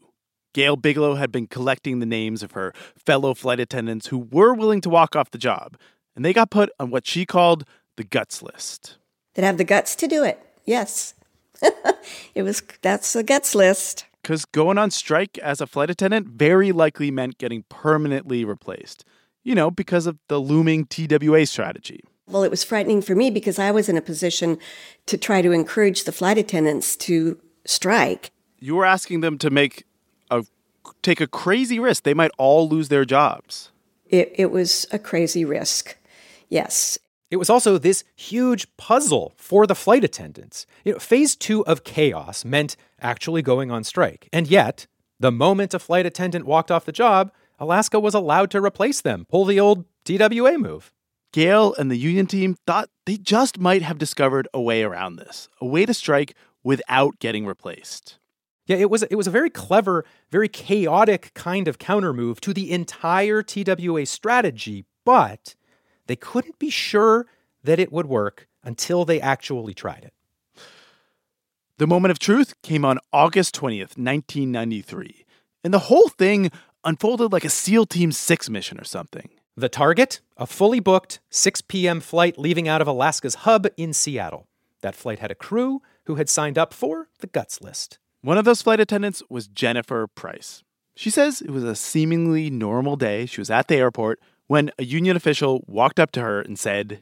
Gail 0.55 0.77
Bigelow 0.77 1.17
had 1.17 1.31
been 1.31 1.47
collecting 1.47 1.99
the 1.99 2.07
names 2.07 2.43
of 2.43 2.53
her 2.53 2.73
fellow 2.97 3.35
flight 3.35 3.61
attendants 3.61 4.07
who 4.07 4.19
were 4.19 4.55
willing 4.55 4.81
to 4.81 4.91
walk 4.91 5.15
off 5.15 5.31
the 5.31 5.39
job, 5.39 5.77
and 6.17 6.25
they 6.25 6.33
got 6.33 6.51
put 6.51 6.71
on 6.81 6.91
what 6.91 7.07
she 7.07 7.27
called 7.27 7.65
the 7.97 8.05
guts 8.05 8.43
list. 8.43 8.97
That 9.35 9.45
have 9.45 9.59
the 9.59 9.65
guts 9.65 9.95
to 9.97 10.09
do 10.09 10.25
it. 10.25 10.41
Yes. 10.65 11.15
it 12.35 12.43
was 12.43 12.63
that's 12.83 13.13
the 13.13 13.23
guts 13.23 13.55
list. 13.55 14.07
Because 14.23 14.45
going 14.45 14.79
on 14.79 14.91
strike 14.91 15.39
as 15.39 15.61
a 15.61 15.67
flight 15.67 15.91
attendant 15.91 16.29
very 16.29 16.73
likely 16.73 17.11
meant 17.11 17.39
getting 17.39 17.65
permanently 17.69 18.45
replaced. 18.45 19.05
You 19.49 19.55
know, 19.55 19.71
because 19.71 20.07
of 20.07 20.19
the 20.29 20.39
looming 20.39 20.85
TWA 20.85 21.47
strategy. 21.47 22.05
Well, 22.27 22.43
it 22.43 22.51
was 22.51 22.63
frightening 22.63 23.01
for 23.01 23.15
me 23.15 23.31
because 23.31 23.59
I 23.59 23.71
was 23.71 23.89
in 23.89 23.97
a 23.97 24.03
position 24.03 24.59
to 25.07 25.17
try 25.17 25.41
to 25.41 25.53
encourage 25.53 26.05
the 26.05 26.13
flight 26.13 26.37
attendants 26.37 26.95
to 26.97 27.41
strike. 27.65 28.31
You 28.59 28.77
were 28.77 28.85
asking 28.85 29.23
them 29.23 29.39
to 29.39 29.49
make 29.49 29.87
a 30.31 30.45
take 31.01 31.23
a 31.23 31.27
crazy 31.27 31.79
risk. 31.79 32.03
They 32.03 32.13
might 32.13 32.31
all 32.37 32.69
lose 32.69 32.91
their 32.91 33.07
jobs. 33.07 33.73
It, 34.05 34.35
it 34.35 34.51
was 34.51 34.87
a 34.93 34.99
crazy 34.99 35.47
risk. 35.47 35.97
Yes. 36.51 36.99
It 37.31 37.37
was 37.37 37.49
also 37.49 37.79
this 37.79 38.05
huge 38.17 38.67
puzzle 38.77 39.33
for 39.39 39.67
the 39.67 39.75
flight 39.75 40.05
attendants. 40.05 40.67
You 40.85 40.93
know, 40.93 40.99
phase 40.99 41.35
two 41.35 41.65
of 41.65 41.85
chaos 41.85 42.45
meant 42.45 42.77
actually 43.01 43.41
going 43.41 43.71
on 43.71 43.83
strike. 43.83 44.29
And 44.31 44.47
yet, 44.47 44.87
the 45.19 45.33
moment 45.33 45.73
a 45.73 45.79
flight 45.79 46.05
attendant 46.05 46.45
walked 46.45 46.71
off 46.71 46.85
the 46.85 46.93
job, 46.93 47.33
Alaska 47.59 47.99
was 47.99 48.15
allowed 48.15 48.51
to 48.53 48.65
replace 48.65 49.01
them, 49.01 49.27
pull 49.29 49.45
the 49.45 49.61
old 49.61 49.85
TWA 50.05 50.59
move. 50.59 50.93
Gail 51.33 51.75
and 51.75 51.91
the 51.91 51.97
union 51.97 52.27
team 52.27 52.57
thought 52.67 52.89
they 53.05 53.17
just 53.17 53.59
might 53.59 53.83
have 53.83 53.99
discovered 53.99 54.49
a 54.55 54.61
way 54.61 54.83
around 54.83 55.17
this, 55.17 55.49
a 55.61 55.67
way 55.67 55.85
to 55.85 55.93
strike 55.93 56.35
without 56.63 57.19
getting 57.19 57.47
replaced. 57.47 58.19
Yeah, 58.67 58.77
it 58.77 58.91
was 58.91 59.03
it 59.05 59.17
was 59.17 59.27
a 59.27 59.31
very 59.31 59.51
clever, 59.51 60.05
very 60.31 60.49
chaotic 60.49 61.33
kind 61.35 61.69
of 61.69 61.79
countermove 61.79 62.41
to 62.41 62.53
the 62.53 62.71
entire 62.71 63.43
TWA 63.43 64.05
strategy, 64.07 64.85
but 65.05 65.55
they 66.07 66.17
couldn't 66.17 66.59
be 66.59 66.71
sure 66.71 67.27
that 67.65 67.79
it 67.79 67.93
would 67.93 68.07
work 68.07 68.47
until 68.63 69.05
they 69.05 69.21
actually 69.21 69.75
tried 69.75 70.05
it. 70.05 70.13
The 71.79 71.87
moment 71.87 72.11
of 72.11 72.19
truth 72.19 72.61
came 72.63 72.85
on 72.85 72.99
August 73.13 73.55
20th, 73.55 73.97
1993, 73.97 75.25
and 75.65 75.73
the 75.73 75.79
whole 75.79 76.09
thing 76.09 76.51
unfolded 76.85 77.33
like 77.33 77.45
a 77.45 77.51
SEAL 77.51 77.87
Team 77.87 78.13
6 78.13 78.51
mission 78.51 78.79
or 78.79 78.85
something. 78.85 79.31
The 79.57 79.69
target, 79.69 80.21
a 80.37 80.47
fully 80.47 80.81
booked 80.81 81.21
6 81.31 81.63
p.m. 81.63 82.01
flight 82.01 82.39
leaving 82.39 82.69
out 82.69 82.81
of 82.81 82.87
Alaska's 82.87 83.37
hub 83.37 83.67
in 83.77 83.93
Seattle. 83.93 84.47
That 84.83 84.95
flight 84.95 85.19
had 85.19 85.31
a 85.31 85.35
crew 85.35 85.83
who 86.05 86.15
had 86.15 86.29
signed 86.29 86.57
up 86.57 86.73
for 86.73 87.09
the 87.19 87.27
guts 87.27 87.61
list. 87.61 87.99
One 88.23 88.39
of 88.39 88.45
those 88.45 88.63
flight 88.63 88.81
attendants 88.81 89.23
was 89.29 89.49
Jennifer 89.49 90.07
Price. 90.07 90.63
She 90.95 91.11
says 91.11 91.41
it 91.41 91.51
was 91.51 91.65
a 91.65 91.75
seemingly 91.75 92.51
normal 92.51 92.97
day. 92.97 93.27
She 93.27 93.41
was 93.41 93.51
at 93.51 93.69
the 93.69 93.77
airport 93.77 94.21
when 94.47 94.71
a 94.79 94.85
union 94.85 95.17
official 95.17 95.65
walked 95.67 96.01
up 96.01 96.11
to 96.13 96.21
her 96.21 96.41
and 96.41 96.59
said, 96.59 97.01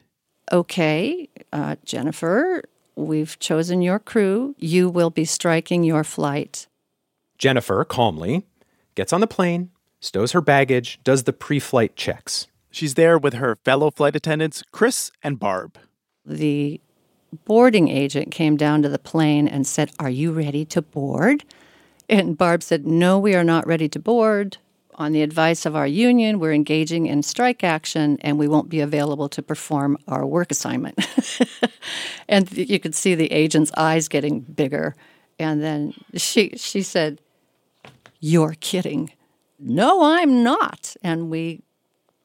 Okay, 0.51 1.29
uh, 1.51 1.75
Jennifer, 1.83 2.63
we've 2.95 3.37
chosen 3.39 3.81
your 3.81 3.99
crew. 3.99 4.55
You 4.57 4.89
will 4.89 5.09
be 5.09 5.25
striking 5.25 5.83
your 5.83 6.03
flight. 6.03 6.67
Jennifer 7.37 7.83
calmly 7.83 8.45
gets 8.97 9.13
on 9.13 9.21
the 9.21 9.27
plane, 9.27 9.69
stows 10.01 10.33
her 10.33 10.41
baggage, 10.41 10.99
does 11.03 11.23
the 11.23 11.31
pre 11.31 11.59
flight 11.59 11.95
checks. 11.95 12.47
She's 12.71 12.95
there 12.95 13.17
with 13.17 13.35
her 13.35 13.55
fellow 13.63 13.91
flight 13.91 14.15
attendants, 14.15 14.63
Chris 14.71 15.11
and 15.23 15.39
Barb. 15.39 15.77
The 16.25 16.81
boarding 17.45 17.87
agent 17.87 18.31
came 18.31 18.57
down 18.57 18.81
to 18.81 18.89
the 18.89 18.99
plane 18.99 19.47
and 19.47 19.65
said, 19.65 19.91
Are 19.99 20.09
you 20.09 20.31
ready 20.31 20.65
to 20.65 20.81
board? 20.81 21.45
And 22.09 22.37
Barb 22.37 22.63
said, 22.63 22.85
No, 22.85 23.19
we 23.19 23.35
are 23.35 23.43
not 23.43 23.67
ready 23.67 23.87
to 23.87 23.99
board. 23.99 24.57
On 24.95 25.11
the 25.11 25.21
advice 25.21 25.67
of 25.67 25.75
our 25.75 25.85
union, 25.85 26.39
we're 26.39 26.53
engaging 26.53 27.05
in 27.05 27.21
strike 27.21 27.63
action 27.63 28.17
and 28.21 28.39
we 28.39 28.47
won't 28.47 28.67
be 28.67 28.79
available 28.79 29.29
to 29.29 29.43
perform 29.43 29.95
our 30.07 30.25
work 30.25 30.49
assignment. 30.49 31.07
and 32.27 32.51
you 32.51 32.79
could 32.79 32.95
see 32.95 33.13
the 33.13 33.31
agent's 33.31 33.71
eyes 33.77 34.07
getting 34.07 34.39
bigger. 34.39 34.95
And 35.37 35.61
then 35.61 35.93
she, 36.15 36.53
she 36.57 36.81
said, 36.81 37.21
You're 38.19 38.55
kidding. 38.59 39.11
No, 39.59 40.03
I'm 40.03 40.43
not. 40.43 40.95
And 41.03 41.29
we 41.29 41.63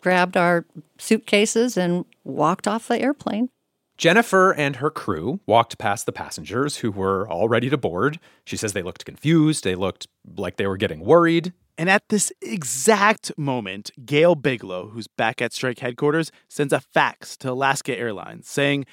grabbed 0.00 0.36
our 0.36 0.66
suitcases 0.98 1.76
and 1.76 2.04
walked 2.24 2.68
off 2.68 2.88
the 2.88 3.00
airplane. 3.00 3.48
Jennifer 3.96 4.52
and 4.52 4.76
her 4.76 4.90
crew 4.90 5.40
walked 5.46 5.78
past 5.78 6.06
the 6.06 6.12
passengers 6.12 6.78
who 6.78 6.90
were 6.90 7.28
all 7.28 7.48
ready 7.48 7.70
to 7.70 7.76
board. 7.76 8.18
She 8.44 8.56
says 8.56 8.72
they 8.72 8.82
looked 8.82 9.04
confused, 9.04 9.64
they 9.64 9.74
looked 9.74 10.08
like 10.36 10.56
they 10.56 10.66
were 10.66 10.76
getting 10.76 11.00
worried. 11.00 11.52
And 11.78 11.88
at 11.88 12.08
this 12.08 12.32
exact 12.40 13.32
moment, 13.38 13.90
Gail 14.04 14.34
Bigelow, 14.34 14.88
who's 14.88 15.06
back 15.06 15.40
at 15.40 15.52
strike 15.52 15.78
headquarters, 15.78 16.30
sends 16.48 16.72
a 16.72 16.80
fax 16.80 17.36
to 17.38 17.50
Alaska 17.50 17.96
Airlines 17.96 18.48
saying, 18.48 18.86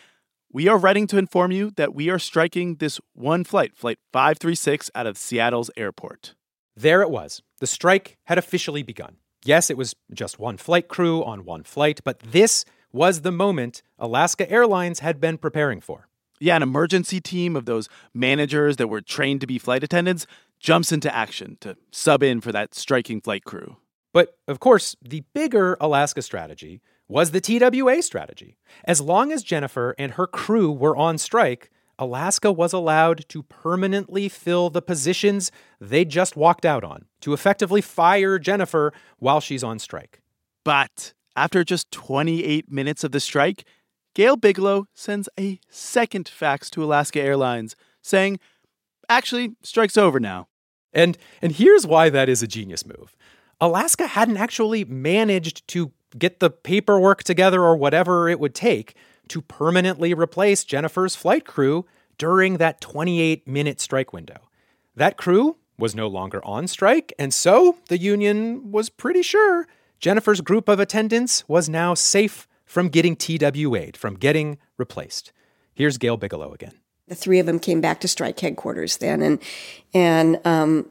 We 0.51 0.67
are 0.67 0.77
writing 0.77 1.07
to 1.07 1.17
inform 1.17 1.51
you 1.51 1.71
that 1.71 1.93
we 1.93 2.09
are 2.09 2.19
striking 2.19 2.75
this 2.75 3.01
one 3.13 3.43
flight, 3.43 3.75
Flight 3.75 3.97
536, 4.13 4.91
out 4.95 5.07
of 5.07 5.17
Seattle's 5.17 5.71
airport. 5.75 6.35
There 6.79 7.01
it 7.01 7.09
was. 7.09 7.41
The 7.59 7.67
strike 7.67 8.17
had 8.27 8.37
officially 8.37 8.83
begun. 8.83 9.17
Yes, 9.43 9.69
it 9.69 9.75
was 9.75 9.97
just 10.13 10.39
one 10.39 10.55
flight 10.55 10.87
crew 10.87 11.21
on 11.25 11.43
one 11.43 11.63
flight, 11.63 11.99
but 12.05 12.19
this 12.21 12.63
was 12.93 13.19
the 13.19 13.33
moment 13.33 13.83
Alaska 13.97 14.49
Airlines 14.49 14.99
had 14.99 15.19
been 15.19 15.37
preparing 15.37 15.81
for. 15.81 16.07
Yeah, 16.39 16.55
an 16.55 16.63
emergency 16.63 17.19
team 17.19 17.57
of 17.57 17.65
those 17.65 17.89
managers 18.13 18.77
that 18.77 18.87
were 18.87 19.01
trained 19.01 19.41
to 19.41 19.47
be 19.47 19.59
flight 19.59 19.83
attendants 19.83 20.25
jumps 20.57 20.93
into 20.93 21.13
action 21.13 21.57
to 21.59 21.75
sub 21.91 22.23
in 22.23 22.39
for 22.39 22.53
that 22.53 22.73
striking 22.73 23.19
flight 23.19 23.43
crew. 23.43 23.75
But 24.13 24.37
of 24.47 24.61
course, 24.61 24.95
the 25.01 25.25
bigger 25.33 25.75
Alaska 25.81 26.21
strategy 26.21 26.81
was 27.09 27.31
the 27.31 27.41
TWA 27.41 28.01
strategy. 28.01 28.57
As 28.85 29.01
long 29.01 29.33
as 29.33 29.43
Jennifer 29.43 29.95
and 29.99 30.13
her 30.13 30.27
crew 30.27 30.71
were 30.71 30.95
on 30.95 31.17
strike, 31.17 31.71
Alaska 31.99 32.49
was 32.49 32.71
allowed 32.71 33.25
to 33.27 33.43
permanently 33.43 34.29
fill 34.29 34.69
the 34.69 34.81
positions 34.81 35.51
they 35.81 36.05
just 36.05 36.37
walked 36.37 36.65
out 36.65 36.83
on, 36.83 37.05
to 37.19 37.33
effectively 37.33 37.81
fire 37.81 38.39
Jennifer 38.39 38.93
while 39.17 39.41
she's 39.41 39.65
on 39.65 39.79
strike. 39.79 40.21
But 40.63 41.13
after 41.35 41.63
just 41.65 41.91
28 41.91 42.71
minutes 42.71 43.03
of 43.03 43.11
the 43.11 43.19
strike, 43.19 43.65
Gail 44.15 44.37
Bigelow 44.37 44.87
sends 44.93 45.27
a 45.37 45.59
second 45.69 46.29
fax 46.29 46.69
to 46.71 46.83
Alaska 46.83 47.21
Airlines 47.21 47.75
saying, 48.01 48.39
actually, 49.09 49.55
strike's 49.61 49.97
over 49.97 50.21
now. 50.21 50.47
And, 50.93 51.17
and 51.41 51.51
here's 51.51 51.85
why 51.85 52.09
that 52.09 52.29
is 52.29 52.41
a 52.41 52.47
genius 52.47 52.85
move. 52.85 53.15
Alaska 53.61 54.07
hadn't 54.07 54.37
actually 54.37 54.85
managed 54.85 55.67
to 55.67 55.91
get 56.17 56.39
the 56.39 56.49
paperwork 56.49 57.23
together 57.23 57.61
or 57.61 57.75
whatever 57.75 58.29
it 58.29 58.39
would 58.39 58.55
take 58.55 58.95
to 59.29 59.41
permanently 59.41 60.13
replace 60.13 60.63
Jennifer's 60.63 61.15
flight 61.15 61.45
crew 61.45 61.85
during 62.17 62.57
that 62.57 62.81
28 62.81 63.47
minute 63.47 63.79
strike 63.79 64.13
window. 64.13 64.49
That 64.95 65.17
crew 65.17 65.57
was 65.77 65.95
no 65.95 66.07
longer 66.07 66.43
on 66.45 66.67
strike, 66.67 67.13
and 67.17 67.33
so 67.33 67.77
the 67.87 67.97
union 67.97 68.71
was 68.71 68.89
pretty 68.89 69.21
sure 69.21 69.67
Jennifer's 69.99 70.41
group 70.41 70.67
of 70.67 70.79
attendants 70.79 71.47
was 71.47 71.69
now 71.69 71.93
safe 71.93 72.47
from 72.65 72.89
getting 72.89 73.15
TWA'd, 73.15 73.97
from 73.97 74.15
getting 74.15 74.57
replaced. 74.77 75.31
Here's 75.73 75.97
Gail 75.97 76.17
Bigelow 76.17 76.53
again. 76.53 76.73
The 77.07 77.15
three 77.15 77.39
of 77.39 77.45
them 77.45 77.59
came 77.59 77.81
back 77.81 78.01
to 78.01 78.07
strike 78.07 78.39
headquarters 78.39 78.97
then, 78.97 79.21
and 79.21 79.39
and 79.93 80.39
um, 80.45 80.89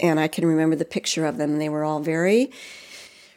and 0.00 0.18
I 0.18 0.28
can 0.28 0.46
remember 0.46 0.76
the 0.76 0.84
picture 0.84 1.26
of 1.26 1.36
them. 1.36 1.58
They 1.58 1.68
were 1.68 1.84
all 1.84 2.00
very 2.00 2.50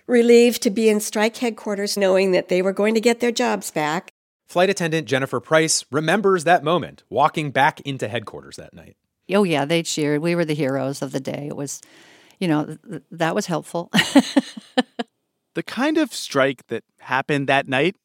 relieved 0.08 0.62
to 0.64 0.70
be 0.70 0.88
in 0.90 1.02
strike 1.02 1.36
headquarters, 1.38 1.98
knowing 1.98 2.32
that 2.32 2.48
they 2.48 2.62
were 2.62 2.72
going 2.72 2.94
to 2.94 3.02
get 3.02 3.20
their 3.20 3.32
jobs 3.32 3.72
back. 3.72 4.10
Flight 4.48 4.70
attendant 4.70 5.08
Jennifer 5.08 5.42
Price 5.42 5.84
remembers 5.92 6.46
that 6.46 6.64
moment, 6.64 7.04
walking 7.10 7.52
back 7.52 7.82
into 7.82 8.08
headquarters 8.08 8.56
that 8.56 8.74
night. 8.74 8.96
Oh, 9.30 9.44
yeah, 9.44 9.66
they 9.66 9.84
cheered. 9.84 10.22
We 10.22 10.36
were 10.36 10.46
the 10.46 10.56
heroes 10.56 11.02
of 11.02 11.12
the 11.12 11.20
day. 11.20 11.48
It 11.48 11.58
was, 11.58 11.82
you 12.40 12.48
know, 12.48 12.78
th- 12.90 13.04
that 13.12 13.36
was 13.36 13.48
helpful. 13.48 13.90
the 15.54 15.64
kind 15.64 15.98
of 15.98 16.14
strike 16.14 16.66
that 16.68 16.86
happened 17.00 17.48
that 17.48 17.68
night, 17.68 17.98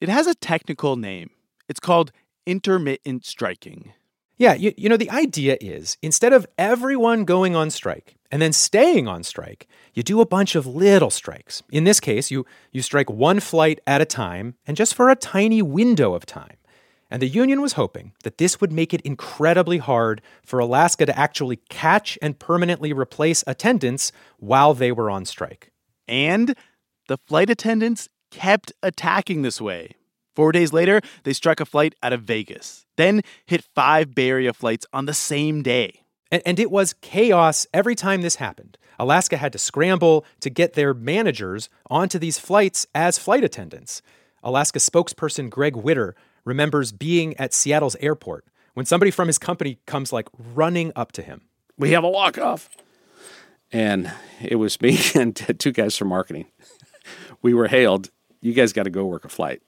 it 0.00 0.08
has 0.08 0.28
a 0.28 0.36
technical 0.36 0.94
name. 0.94 1.30
It's 1.68 1.80
called 1.80 2.12
intermittent 2.46 3.26
striking. 3.26 3.92
Yeah, 4.38 4.54
you, 4.54 4.72
you 4.76 4.88
know, 4.88 4.96
the 4.96 5.10
idea 5.10 5.58
is 5.60 5.98
instead 6.00 6.32
of 6.32 6.46
everyone 6.56 7.24
going 7.24 7.56
on 7.56 7.70
strike 7.70 8.14
and 8.30 8.40
then 8.40 8.52
staying 8.52 9.08
on 9.08 9.24
strike, 9.24 9.66
you 9.94 10.04
do 10.04 10.20
a 10.20 10.26
bunch 10.26 10.54
of 10.54 10.64
little 10.64 11.10
strikes. 11.10 11.64
In 11.72 11.82
this 11.82 11.98
case, 11.98 12.30
you, 12.30 12.46
you 12.70 12.80
strike 12.80 13.10
one 13.10 13.40
flight 13.40 13.80
at 13.84 14.00
a 14.00 14.04
time 14.04 14.54
and 14.64 14.76
just 14.76 14.94
for 14.94 15.10
a 15.10 15.16
tiny 15.16 15.60
window 15.60 16.14
of 16.14 16.24
time. 16.24 16.56
And 17.10 17.20
the 17.20 17.26
union 17.26 17.60
was 17.60 17.72
hoping 17.72 18.12
that 18.22 18.38
this 18.38 18.60
would 18.60 18.70
make 18.70 18.94
it 18.94 19.00
incredibly 19.00 19.78
hard 19.78 20.22
for 20.44 20.60
Alaska 20.60 21.04
to 21.06 21.18
actually 21.18 21.56
catch 21.68 22.16
and 22.22 22.38
permanently 22.38 22.92
replace 22.92 23.42
attendants 23.46 24.12
while 24.38 24.72
they 24.72 24.92
were 24.92 25.10
on 25.10 25.24
strike. 25.24 25.72
And 26.06 26.54
the 27.08 27.18
flight 27.26 27.50
attendants 27.50 28.08
kept 28.30 28.72
attacking 28.84 29.42
this 29.42 29.60
way. 29.60 29.96
Four 30.38 30.52
days 30.52 30.72
later, 30.72 31.00
they 31.24 31.32
struck 31.32 31.58
a 31.58 31.64
flight 31.64 31.96
out 32.00 32.12
of 32.12 32.22
Vegas, 32.22 32.86
then 32.94 33.22
hit 33.44 33.64
five 33.74 34.14
Bay 34.14 34.28
Area 34.28 34.52
flights 34.52 34.86
on 34.92 35.06
the 35.06 35.12
same 35.12 35.64
day. 35.64 36.04
And, 36.30 36.40
and 36.46 36.60
it 36.60 36.70
was 36.70 36.94
chaos 37.00 37.66
every 37.74 37.96
time 37.96 38.22
this 38.22 38.36
happened. 38.36 38.78
Alaska 39.00 39.36
had 39.36 39.52
to 39.54 39.58
scramble 39.58 40.24
to 40.38 40.48
get 40.48 40.74
their 40.74 40.94
managers 40.94 41.68
onto 41.90 42.20
these 42.20 42.38
flights 42.38 42.86
as 42.94 43.18
flight 43.18 43.42
attendants. 43.42 44.00
Alaska 44.44 44.78
spokesperson 44.78 45.50
Greg 45.50 45.74
Witter 45.74 46.14
remembers 46.44 46.92
being 46.92 47.36
at 47.36 47.52
Seattle's 47.52 47.96
airport 47.96 48.44
when 48.74 48.86
somebody 48.86 49.10
from 49.10 49.26
his 49.26 49.38
company 49.38 49.80
comes 49.86 50.12
like 50.12 50.28
running 50.54 50.92
up 50.94 51.10
to 51.10 51.22
him. 51.22 51.40
We 51.76 51.90
have 51.90 52.04
a 52.04 52.08
walk 52.08 52.38
off. 52.38 52.68
And 53.72 54.12
it 54.40 54.54
was 54.54 54.80
me 54.80 55.00
and 55.16 55.34
two 55.58 55.72
guys 55.72 55.96
from 55.96 56.06
marketing. 56.06 56.46
We 57.42 57.54
were 57.54 57.66
hailed. 57.66 58.10
You 58.40 58.52
guys 58.52 58.72
got 58.72 58.84
to 58.84 58.90
go 58.90 59.04
work 59.04 59.24
a 59.24 59.28
flight. 59.28 59.62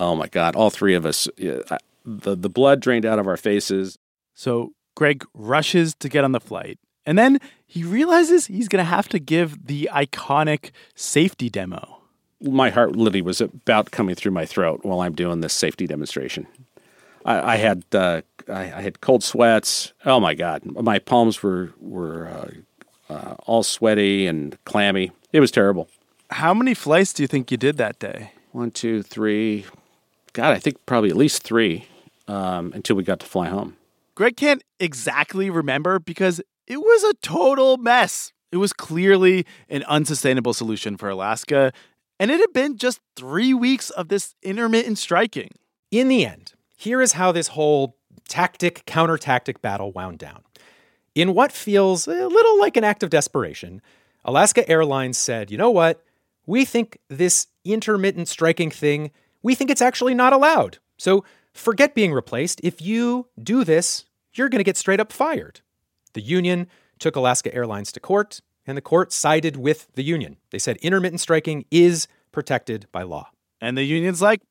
Oh 0.00 0.16
my 0.16 0.26
God. 0.26 0.56
All 0.56 0.70
three 0.70 0.94
of 0.94 1.04
us, 1.04 1.28
the, 1.36 1.78
the 2.04 2.48
blood 2.48 2.80
drained 2.80 3.04
out 3.04 3.18
of 3.18 3.28
our 3.28 3.36
faces. 3.36 3.98
So 4.34 4.72
Greg 4.96 5.24
rushes 5.34 5.94
to 5.96 6.08
get 6.08 6.24
on 6.24 6.32
the 6.32 6.40
flight. 6.40 6.78
And 7.04 7.18
then 7.18 7.38
he 7.66 7.84
realizes 7.84 8.46
he's 8.46 8.68
going 8.68 8.84
to 8.84 8.90
have 8.90 9.08
to 9.10 9.18
give 9.18 9.66
the 9.66 9.90
iconic 9.92 10.70
safety 10.94 11.50
demo. 11.50 11.98
My 12.40 12.70
heart 12.70 12.96
literally 12.96 13.20
was 13.20 13.42
about 13.42 13.90
coming 13.90 14.14
through 14.14 14.32
my 14.32 14.46
throat 14.46 14.80
while 14.82 15.00
I'm 15.00 15.14
doing 15.14 15.42
this 15.42 15.52
safety 15.52 15.86
demonstration. 15.86 16.46
I, 17.26 17.54
I 17.54 17.56
had 17.56 17.84
uh, 17.92 18.22
I, 18.48 18.60
I, 18.60 18.80
had 18.80 19.02
cold 19.02 19.22
sweats. 19.22 19.92
Oh 20.06 20.20
my 20.20 20.32
god, 20.32 20.64
my 20.64 20.98
palms 20.98 21.42
were 21.42 21.74
were 21.78 22.28
uh, 22.28 23.12
uh, 23.12 23.34
all 23.46 23.62
sweaty 23.62 24.26
and 24.26 24.56
clammy. 24.64 25.12
It 25.32 25.40
was 25.40 25.50
terrible. 25.50 25.88
How 26.30 26.54
many 26.54 26.72
flights 26.72 27.12
do 27.12 27.22
you 27.22 27.26
think 27.26 27.50
you 27.50 27.58
did 27.58 27.76
that 27.76 27.98
day? 27.98 28.32
One, 28.52 28.70
two, 28.70 29.02
three. 29.02 29.66
God, 30.32 30.52
I 30.52 30.58
think 30.58 30.84
probably 30.86 31.10
at 31.10 31.16
least 31.16 31.42
three 31.42 31.86
um, 32.28 32.72
until 32.74 32.96
we 32.96 33.02
got 33.02 33.20
to 33.20 33.26
fly 33.26 33.48
home. 33.48 33.76
Greg 34.14 34.36
can't 34.36 34.62
exactly 34.78 35.50
remember 35.50 35.98
because 35.98 36.40
it 36.66 36.78
was 36.78 37.04
a 37.04 37.14
total 37.14 37.76
mess. 37.76 38.32
It 38.52 38.58
was 38.58 38.72
clearly 38.72 39.46
an 39.68 39.82
unsustainable 39.84 40.52
solution 40.52 40.96
for 40.96 41.08
Alaska, 41.08 41.72
and 42.18 42.30
it 42.30 42.40
had 42.40 42.52
been 42.52 42.76
just 42.76 43.00
three 43.16 43.54
weeks 43.54 43.90
of 43.90 44.08
this 44.08 44.34
intermittent 44.42 44.98
striking. 44.98 45.50
In 45.90 46.08
the 46.08 46.26
end, 46.26 46.52
here 46.76 47.00
is 47.00 47.12
how 47.12 47.32
this 47.32 47.48
whole 47.48 47.96
tactic 48.28 48.84
counter 48.86 49.16
tactic 49.16 49.60
battle 49.62 49.92
wound 49.92 50.18
down. 50.18 50.42
In 51.14 51.34
what 51.34 51.50
feels 51.50 52.06
a 52.06 52.28
little 52.28 52.60
like 52.60 52.76
an 52.76 52.84
act 52.84 53.02
of 53.02 53.10
desperation, 53.10 53.82
Alaska 54.24 54.68
Airlines 54.68 55.18
said, 55.18 55.50
you 55.50 55.58
know 55.58 55.70
what? 55.70 56.02
We 56.46 56.64
think 56.64 56.98
this 57.08 57.48
intermittent 57.64 58.28
striking 58.28 58.70
thing, 58.70 59.10
we 59.42 59.54
think 59.54 59.70
it's 59.70 59.82
actually 59.82 60.14
not 60.14 60.32
allowed. 60.32 60.78
So 60.98 61.24
forget 61.52 61.94
being 61.94 62.12
replaced. 62.12 62.60
If 62.62 62.80
you 62.80 63.28
do 63.42 63.64
this, 63.64 64.04
you're 64.34 64.48
going 64.48 64.60
to 64.60 64.64
get 64.64 64.76
straight 64.76 65.00
up 65.00 65.12
fired. 65.12 65.60
The 66.12 66.20
union 66.20 66.68
took 66.98 67.16
Alaska 67.16 67.54
Airlines 67.54 67.92
to 67.92 68.00
court, 68.00 68.40
and 68.66 68.76
the 68.76 68.82
court 68.82 69.12
sided 69.12 69.56
with 69.56 69.88
the 69.94 70.02
union. 70.02 70.36
They 70.50 70.58
said 70.58 70.76
intermittent 70.78 71.20
striking 71.20 71.64
is 71.70 72.06
protected 72.32 72.86
by 72.92 73.02
law. 73.02 73.30
And 73.60 73.76
the 73.76 73.84
union's 73.84 74.22
like, 74.22 74.42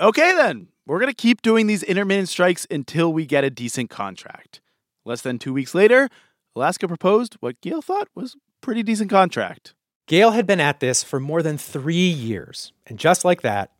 okay, 0.00 0.32
then, 0.32 0.68
we're 0.86 0.98
going 0.98 1.10
to 1.10 1.14
keep 1.14 1.42
doing 1.42 1.66
these 1.66 1.82
intermittent 1.82 2.28
strikes 2.28 2.66
until 2.70 3.12
we 3.12 3.26
get 3.26 3.44
a 3.44 3.50
decent 3.50 3.90
contract. 3.90 4.60
Less 5.04 5.20
than 5.22 5.38
two 5.38 5.52
weeks 5.52 5.74
later, 5.74 6.08
Alaska 6.56 6.88
proposed 6.88 7.36
what 7.40 7.60
Gail 7.60 7.82
thought 7.82 8.08
was 8.14 8.34
a 8.34 8.38
pretty 8.60 8.82
decent 8.82 9.10
contract. 9.10 9.74
Gail 10.06 10.30
had 10.30 10.46
been 10.46 10.60
at 10.60 10.80
this 10.80 11.04
for 11.04 11.20
more 11.20 11.42
than 11.42 11.58
three 11.58 12.08
years, 12.08 12.72
and 12.86 12.98
just 12.98 13.24
like 13.24 13.42
that, 13.42 13.70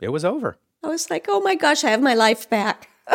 it 0.00 0.08
was 0.08 0.24
over. 0.24 0.56
I 0.82 0.88
was 0.88 1.10
like, 1.10 1.26
oh 1.28 1.40
my 1.40 1.54
gosh, 1.54 1.84
I 1.84 1.90
have 1.90 2.02
my 2.02 2.14
life 2.14 2.48
back. 2.48 2.88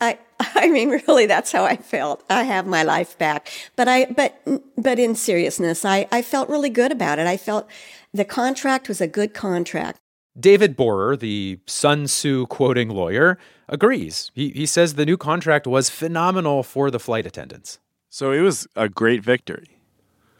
I, 0.00 0.18
I 0.40 0.68
mean, 0.68 0.90
really, 0.90 1.26
that's 1.26 1.52
how 1.52 1.64
I 1.64 1.76
felt. 1.76 2.24
I 2.28 2.42
have 2.42 2.66
my 2.66 2.82
life 2.82 3.16
back. 3.18 3.48
But 3.76 3.88
I, 3.88 4.06
but, 4.06 4.40
but 4.76 4.98
in 4.98 5.14
seriousness, 5.14 5.84
I, 5.84 6.06
I 6.10 6.22
felt 6.22 6.48
really 6.48 6.70
good 6.70 6.92
about 6.92 7.18
it. 7.18 7.26
I 7.26 7.36
felt 7.36 7.68
the 8.12 8.24
contract 8.24 8.88
was 8.88 9.00
a 9.00 9.06
good 9.06 9.32
contract. 9.32 9.98
David 10.38 10.76
Borer, 10.76 11.16
the 11.16 11.60
Sun 11.66 12.06
Tzu 12.06 12.46
quoting 12.46 12.88
lawyer, 12.88 13.38
agrees. 13.68 14.30
He, 14.34 14.50
he 14.50 14.66
says 14.66 14.94
the 14.94 15.06
new 15.06 15.16
contract 15.16 15.66
was 15.66 15.90
phenomenal 15.90 16.62
for 16.62 16.90
the 16.90 16.98
flight 16.98 17.26
attendants. 17.26 17.78
So 18.08 18.32
it 18.32 18.40
was 18.40 18.66
a 18.74 18.88
great 18.88 19.22
victory 19.22 19.78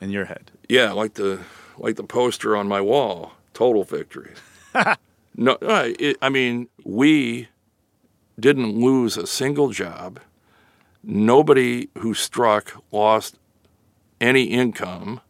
in 0.00 0.10
your 0.10 0.26
head. 0.26 0.50
Yeah, 0.68 0.92
like 0.92 1.14
the 1.14 1.40
like 1.78 1.96
the 1.96 2.04
poster 2.04 2.56
on 2.56 2.68
my 2.68 2.80
wall. 2.80 3.32
Total 3.54 3.84
victory. 3.84 4.32
no, 5.36 5.52
uh, 5.62 5.92
it, 5.98 6.16
I 6.22 6.28
mean 6.28 6.68
we 6.84 7.48
didn't 8.38 8.78
lose 8.78 9.16
a 9.16 9.26
single 9.26 9.70
job. 9.70 10.20
Nobody 11.04 11.88
who 11.98 12.14
struck 12.14 12.82
lost 12.92 13.38
any 14.20 14.44
income 14.44 15.20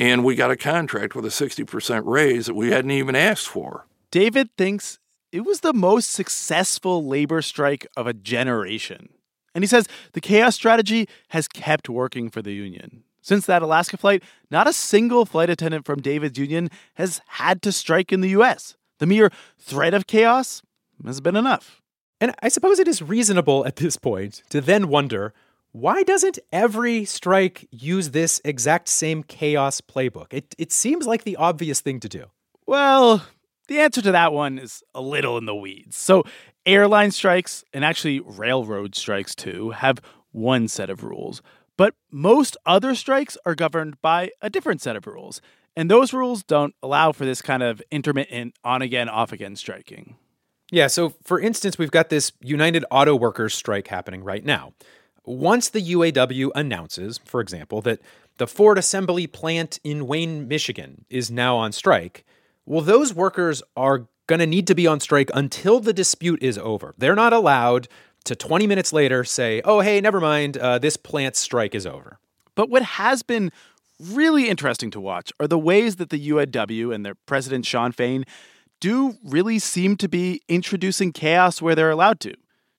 and 0.00 0.24
we 0.24 0.34
got 0.34 0.50
a 0.50 0.56
contract 0.56 1.14
with 1.14 1.24
a 1.24 1.28
60% 1.28 2.02
raise 2.04 2.46
that 2.46 2.54
we 2.54 2.70
hadn't 2.70 2.90
even 2.90 3.14
asked 3.14 3.46
for. 3.46 3.86
David 4.10 4.50
thinks 4.56 4.98
it 5.32 5.40
was 5.40 5.60
the 5.60 5.72
most 5.72 6.10
successful 6.10 7.04
labor 7.04 7.42
strike 7.42 7.86
of 7.96 8.06
a 8.06 8.12
generation. 8.12 9.10
And 9.54 9.62
he 9.62 9.68
says 9.68 9.86
the 10.12 10.20
chaos 10.20 10.54
strategy 10.54 11.08
has 11.28 11.46
kept 11.46 11.88
working 11.88 12.28
for 12.28 12.42
the 12.42 12.52
union. 12.52 13.04
Since 13.24 13.46
that 13.46 13.62
Alaska 13.62 13.96
flight, 13.96 14.22
not 14.50 14.68
a 14.68 14.72
single 14.74 15.24
flight 15.24 15.48
attendant 15.48 15.86
from 15.86 16.02
David's 16.02 16.38
union 16.38 16.68
has 16.96 17.22
had 17.26 17.62
to 17.62 17.72
strike 17.72 18.12
in 18.12 18.20
the 18.20 18.28
US. 18.28 18.76
The 18.98 19.06
mere 19.06 19.30
threat 19.58 19.94
of 19.94 20.06
chaos 20.06 20.60
has 21.06 21.22
been 21.22 21.34
enough. 21.34 21.80
And 22.20 22.34
I 22.42 22.48
suppose 22.48 22.78
it 22.78 22.86
is 22.86 23.00
reasonable 23.00 23.66
at 23.66 23.76
this 23.76 23.96
point 23.96 24.42
to 24.50 24.60
then 24.60 24.88
wonder 24.88 25.32
why 25.72 26.02
doesn't 26.02 26.38
every 26.52 27.06
strike 27.06 27.66
use 27.70 28.10
this 28.10 28.42
exact 28.44 28.88
same 28.88 29.22
chaos 29.22 29.80
playbook? 29.80 30.26
It, 30.30 30.54
it 30.58 30.70
seems 30.70 31.06
like 31.06 31.24
the 31.24 31.36
obvious 31.36 31.80
thing 31.80 32.00
to 32.00 32.08
do. 32.10 32.26
Well, 32.66 33.24
the 33.68 33.80
answer 33.80 34.02
to 34.02 34.12
that 34.12 34.34
one 34.34 34.58
is 34.58 34.82
a 34.94 35.00
little 35.00 35.38
in 35.38 35.46
the 35.46 35.54
weeds. 35.54 35.96
So, 35.96 36.24
airline 36.66 37.10
strikes, 37.10 37.64
and 37.72 37.86
actually 37.86 38.20
railroad 38.20 38.94
strikes 38.94 39.34
too, 39.34 39.70
have 39.70 40.02
one 40.30 40.68
set 40.68 40.90
of 40.90 41.02
rules. 41.02 41.40
But 41.76 41.94
most 42.10 42.56
other 42.64 42.94
strikes 42.94 43.36
are 43.44 43.54
governed 43.54 44.00
by 44.00 44.30
a 44.40 44.50
different 44.50 44.80
set 44.80 44.96
of 44.96 45.06
rules. 45.06 45.40
And 45.76 45.90
those 45.90 46.12
rules 46.12 46.42
don't 46.42 46.74
allow 46.82 47.12
for 47.12 47.24
this 47.24 47.42
kind 47.42 47.62
of 47.62 47.82
intermittent 47.90 48.54
on 48.62 48.80
again, 48.80 49.08
off 49.08 49.32
again 49.32 49.56
striking. 49.56 50.16
Yeah, 50.70 50.86
so 50.86 51.14
for 51.22 51.40
instance, 51.40 51.78
we've 51.78 51.90
got 51.90 52.10
this 52.10 52.32
United 52.40 52.84
Auto 52.90 53.16
Workers 53.16 53.54
strike 53.54 53.88
happening 53.88 54.22
right 54.22 54.44
now. 54.44 54.72
Once 55.24 55.68
the 55.68 55.80
UAW 55.80 56.50
announces, 56.54 57.18
for 57.24 57.40
example, 57.40 57.80
that 57.82 58.00
the 58.36 58.46
Ford 58.46 58.78
assembly 58.78 59.26
plant 59.26 59.80
in 59.82 60.06
Wayne, 60.06 60.46
Michigan 60.48 61.06
is 61.08 61.30
now 61.30 61.56
on 61.56 61.72
strike, 61.72 62.24
well, 62.66 62.82
those 62.82 63.14
workers 63.14 63.62
are 63.76 64.06
going 64.26 64.38
to 64.38 64.46
need 64.46 64.66
to 64.66 64.74
be 64.74 64.86
on 64.86 65.00
strike 65.00 65.30
until 65.34 65.80
the 65.80 65.92
dispute 65.92 66.42
is 66.42 66.58
over. 66.58 66.94
They're 66.98 67.14
not 67.14 67.32
allowed 67.32 67.88
to 68.24 68.34
20 68.34 68.66
minutes 68.66 68.92
later 68.92 69.24
say, 69.24 69.60
oh, 69.64 69.80
hey, 69.80 70.00
never 70.00 70.20
mind, 70.20 70.56
uh, 70.56 70.78
this 70.78 70.96
plant 70.96 71.36
strike 71.36 71.74
is 71.74 71.86
over. 71.86 72.18
But 72.54 72.70
what 72.70 72.82
has 72.82 73.22
been 73.22 73.50
really 74.00 74.48
interesting 74.48 74.90
to 74.92 75.00
watch 75.00 75.32
are 75.40 75.48
the 75.48 75.58
ways 75.58 75.96
that 75.96 76.10
the 76.10 76.28
UAW 76.28 76.94
and 76.94 77.04
their 77.04 77.14
president, 77.26 77.66
Shawn 77.66 77.92
Fain, 77.92 78.24
do 78.80 79.16
really 79.24 79.58
seem 79.58 79.96
to 79.96 80.08
be 80.08 80.42
introducing 80.48 81.12
chaos 81.12 81.62
where 81.62 81.74
they're 81.74 81.90
allowed 81.90 82.20
to. 82.20 82.34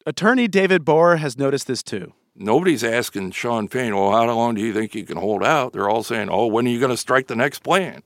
Attorney 0.05 0.47
David 0.47 0.85
Borer 0.85 1.17
has 1.17 1.37
noticed 1.37 1.67
this 1.67 1.81
too 1.81 2.13
nobody's 2.35 2.83
asking 2.83 3.31
Shawn 3.31 3.67
Fain, 3.67 3.95
well, 3.95 4.11
how 4.11 4.25
long 4.33 4.55
do 4.55 4.61
you 4.61 4.73
think 4.73 4.93
you 4.93 5.05
can 5.05 5.17
hold 5.17 5.43
out? 5.43 5.73
They're 5.73 5.89
all 5.89 6.03
saying, 6.03 6.29
oh, 6.29 6.47
when 6.47 6.67
are 6.67 6.69
you 6.69 6.79
going 6.79 6.91
to 6.91 6.97
strike 6.97 7.27
the 7.27 7.35
next 7.35 7.59
plant? 7.59 8.03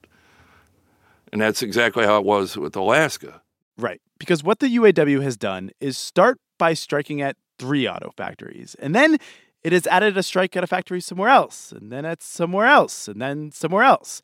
And 1.31 1.41
that's 1.41 1.61
exactly 1.61 2.05
how 2.05 2.17
it 2.17 2.25
was 2.25 2.57
with 2.57 2.75
Alaska. 2.75 3.41
Right. 3.77 4.01
Because 4.19 4.43
what 4.43 4.59
the 4.59 4.67
UAW 4.67 5.23
has 5.23 5.37
done 5.37 5.71
is 5.79 5.97
start 5.97 6.37
by 6.57 6.73
striking 6.73 7.21
at 7.21 7.37
three 7.57 7.87
auto 7.87 8.11
factories. 8.15 8.75
And 8.79 8.93
then 8.93 9.17
it 9.63 9.73
has 9.73 9.87
added 9.87 10.17
a 10.17 10.23
strike 10.23 10.55
at 10.55 10.63
a 10.63 10.67
factory 10.67 11.01
somewhere 11.01 11.29
else, 11.29 11.71
and 11.71 11.91
then 11.91 12.05
at 12.05 12.21
somewhere 12.21 12.67
else, 12.67 13.07
and 13.07 13.21
then 13.21 13.51
somewhere 13.51 13.83
else. 13.83 14.21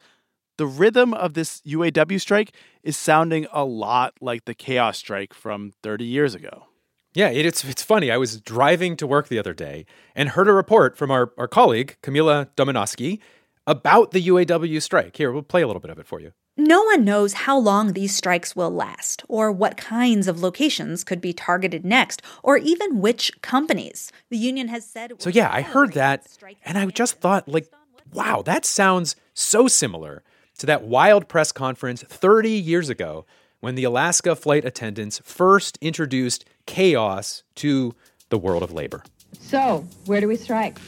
The 0.58 0.65
rhythm 0.65 1.13
of 1.13 1.34
this 1.34 1.62
UAW 1.62 2.19
strike 2.21 2.51
is 2.84 2.95
sounding 2.95 3.45
a 3.51 3.65
lot 3.65 4.13
like 4.21 4.45
the 4.45 4.53
chaos 4.53 4.97
strike 4.97 5.34
from 5.34 5.73
30 5.84 6.05
years 6.05 6.34
ago. 6.34 6.67
Yeah, 7.13 7.29
it's 7.29 7.63
it's 7.63 7.84
funny. 7.84 8.12
I 8.12 8.17
was 8.17 8.41
driving 8.41 8.97
to 8.97 9.08
work 9.08 9.29
the 9.29 9.39
other 9.39 9.53
day 9.53 9.86
and 10.15 10.29
heard 10.29 10.49
a 10.49 10.53
report 10.53 10.97
from 10.97 11.12
our, 11.12 11.31
our 11.38 11.47
colleague, 11.47 11.97
Camila 12.03 12.49
Domonoske, 12.58 13.19
about 13.65 14.12
the 14.12 14.27
UAW 14.27 14.81
strike. 14.81 15.15
Here, 15.15 15.31
we'll 15.31 15.41
play 15.41 15.62
a 15.62 15.67
little 15.67 15.79
bit 15.79 15.91
of 15.91 15.99
it 15.99 16.08
for 16.08 16.19
you. 16.19 16.34
No 16.58 16.84
one 16.84 17.04
knows 17.04 17.34
how 17.34 17.58
long 17.60 17.91
these 17.91 18.15
strikes 18.15 18.56
will 18.56 18.72
last, 18.72 19.24
or 19.28 19.52
what 19.52 19.76
kinds 19.76 20.28
of 20.28 20.41
locations 20.41 21.04
could 21.04 21.20
be 21.20 21.34
targeted 21.34 21.84
next, 21.84 22.22
or 22.44 22.56
even 22.56 23.02
which 23.02 23.30
companies. 23.41 24.10
The 24.30 24.38
union 24.38 24.70
has 24.70 24.86
said. 24.86 25.12
So, 25.18 25.30
yeah, 25.30 25.50
I 25.52 25.62
heard 25.62 25.94
that, 25.94 26.26
and 26.63 26.78
I 26.78 26.86
just 26.86 27.20
thought, 27.20 27.50
like, 27.50 27.70
wow, 28.13 28.41
that 28.44 28.63
sounds 28.65 29.18
so 29.34 29.68
similar 29.68 30.24
to 30.60 30.65
that 30.65 30.84
wild 30.84 31.28
press 31.28 31.52
conference 31.52 32.04
30 32.04 32.52
years 32.52 32.88
ago 32.89 33.26
when 33.60 33.76
the 33.76 33.84
Alaska 33.84 34.34
flight 34.34 34.63
attendants 34.63 35.20
first 35.26 35.78
introduced 35.82 36.46
chaos 36.65 37.44
to 37.56 37.94
the 38.30 38.38
world 38.38 38.63
of 38.63 38.72
labor. 38.72 39.04
So, 39.41 39.86
where 40.06 40.22
do 40.22 40.30
we 40.30 40.38
strike? 40.38 40.80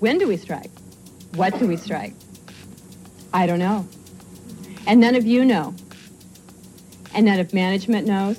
When 0.00 0.18
do 0.18 0.28
we 0.28 0.36
strike? 0.36 0.70
What 1.36 1.58
do 1.58 1.66
we 1.66 1.78
strike? 1.78 2.12
I 3.32 3.46
don't 3.46 3.58
know. 3.58 3.88
And 4.86 5.00
none 5.00 5.14
of 5.14 5.24
you 5.24 5.44
know. 5.44 5.74
And 7.14 7.26
none 7.26 7.40
of 7.40 7.54
management 7.54 8.06
knows. 8.06 8.38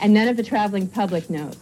And 0.00 0.14
none 0.14 0.28
of 0.28 0.36
the 0.36 0.42
traveling 0.42 0.88
public 0.88 1.28
knows. 1.28 1.56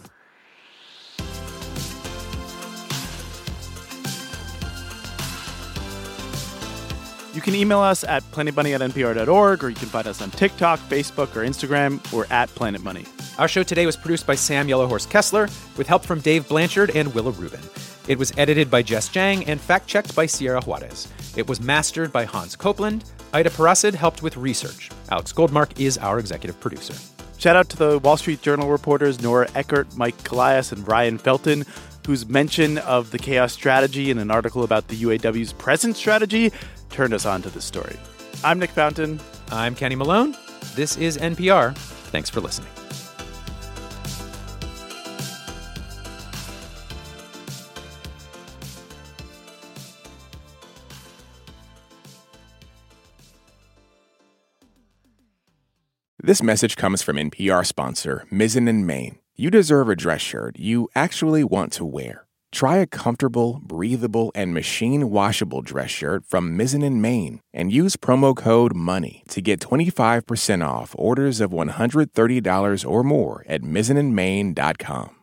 You 7.33 7.41
can 7.41 7.55
email 7.55 7.79
us 7.79 8.03
at 8.03 8.21
planetmoney 8.31 8.75
at 8.75 8.81
npr.org, 8.81 9.63
or 9.63 9.69
you 9.69 9.75
can 9.75 9.89
find 9.89 10.05
us 10.05 10.21
on 10.21 10.29
TikTok, 10.29 10.79
Facebook, 10.81 11.35
or 11.35 11.43
Instagram. 11.43 11.99
We're 12.13 12.27
at 12.29 12.47
Planet 12.49 12.83
Money. 12.83 13.05
Our 13.39 13.47
show 13.47 13.63
today 13.63 13.87
was 13.87 13.97
produced 13.97 14.27
by 14.27 14.35
Sam 14.35 14.67
Yellowhorse 14.67 15.09
Kessler 15.09 15.49
with 15.75 15.87
help 15.87 16.05
from 16.05 16.19
Dave 16.19 16.47
Blanchard 16.47 16.91
and 16.95 17.13
Willa 17.15 17.31
Rubin. 17.31 17.59
It 18.07 18.19
was 18.19 18.31
edited 18.37 18.69
by 18.69 18.83
Jess 18.83 19.09
Jiang 19.09 19.45
and 19.47 19.59
fact 19.59 19.87
checked 19.87 20.15
by 20.15 20.27
Sierra 20.27 20.61
Juarez. 20.61 21.07
It 21.35 21.47
was 21.47 21.59
mastered 21.59 22.13
by 22.13 22.25
Hans 22.25 22.55
Copeland. 22.55 23.03
Ida 23.33 23.49
Parasid 23.49 23.95
helped 23.95 24.21
with 24.21 24.37
research. 24.37 24.91
Alex 25.09 25.33
Goldmark 25.33 25.79
is 25.79 25.97
our 25.97 26.19
executive 26.19 26.59
producer. 26.59 26.93
Shout 27.39 27.55
out 27.55 27.67
to 27.69 27.77
the 27.77 27.97
Wall 27.97 28.15
Street 28.15 28.43
Journal 28.43 28.69
reporters 28.69 29.23
Nora 29.23 29.49
Eckert, 29.55 29.97
Mike 29.97 30.23
Colias, 30.23 30.71
and 30.71 30.87
Ryan 30.87 31.17
Felton, 31.17 31.65
whose 32.05 32.27
mention 32.27 32.77
of 32.77 33.09
the 33.09 33.17
chaos 33.17 33.51
strategy 33.51 34.11
in 34.11 34.19
an 34.19 34.29
article 34.29 34.63
about 34.63 34.87
the 34.87 35.01
UAW's 35.01 35.51
present 35.51 35.97
strategy 35.97 36.51
turned 36.91 37.13
us 37.13 37.25
on 37.25 37.41
to 37.41 37.49
this 37.49 37.65
story. 37.65 37.97
I'm 38.43 38.59
Nick 38.59 38.69
Fountain. 38.69 39.19
I'm 39.51 39.73
Kenny 39.73 39.95
Malone. 39.95 40.35
This 40.75 40.95
is 40.97 41.17
NPR. 41.17 41.75
Thanks 41.75 42.29
for 42.29 42.39
listening. 42.39 42.69
This 56.25 56.41
message 56.41 56.77
comes 56.77 57.01
from 57.01 57.17
NPR 57.17 57.65
sponsor 57.65 58.25
Mizzen 58.31 58.69
and 58.69 58.87
Main. 58.87 59.19
You 59.35 59.51
deserve 59.51 59.89
a 59.89 59.95
dress 59.95 60.21
shirt 60.21 60.57
you 60.57 60.87
actually 60.95 61.43
want 61.43 61.73
to 61.73 61.83
wear. 61.83 62.27
Try 62.49 62.77
a 62.77 62.87
comfortable, 62.87 63.59
breathable, 63.61 64.31
and 64.33 64.53
machine 64.53 65.09
washable 65.09 65.61
dress 65.61 65.89
shirt 65.89 66.25
from 66.25 66.57
Mizzen 66.57 66.81
and 66.81 67.01
Main 67.01 67.41
and 67.53 67.73
use 67.73 67.97
promo 67.97 68.33
code 68.33 68.73
MONEY 68.73 69.23
to 69.31 69.41
get 69.41 69.59
25% 69.59 70.65
off 70.65 70.95
orders 70.97 71.41
of 71.41 71.51
$130 71.51 72.89
or 72.89 73.03
more 73.03 73.43
at 73.49 73.61
mizzenandmain.com. 73.61 75.22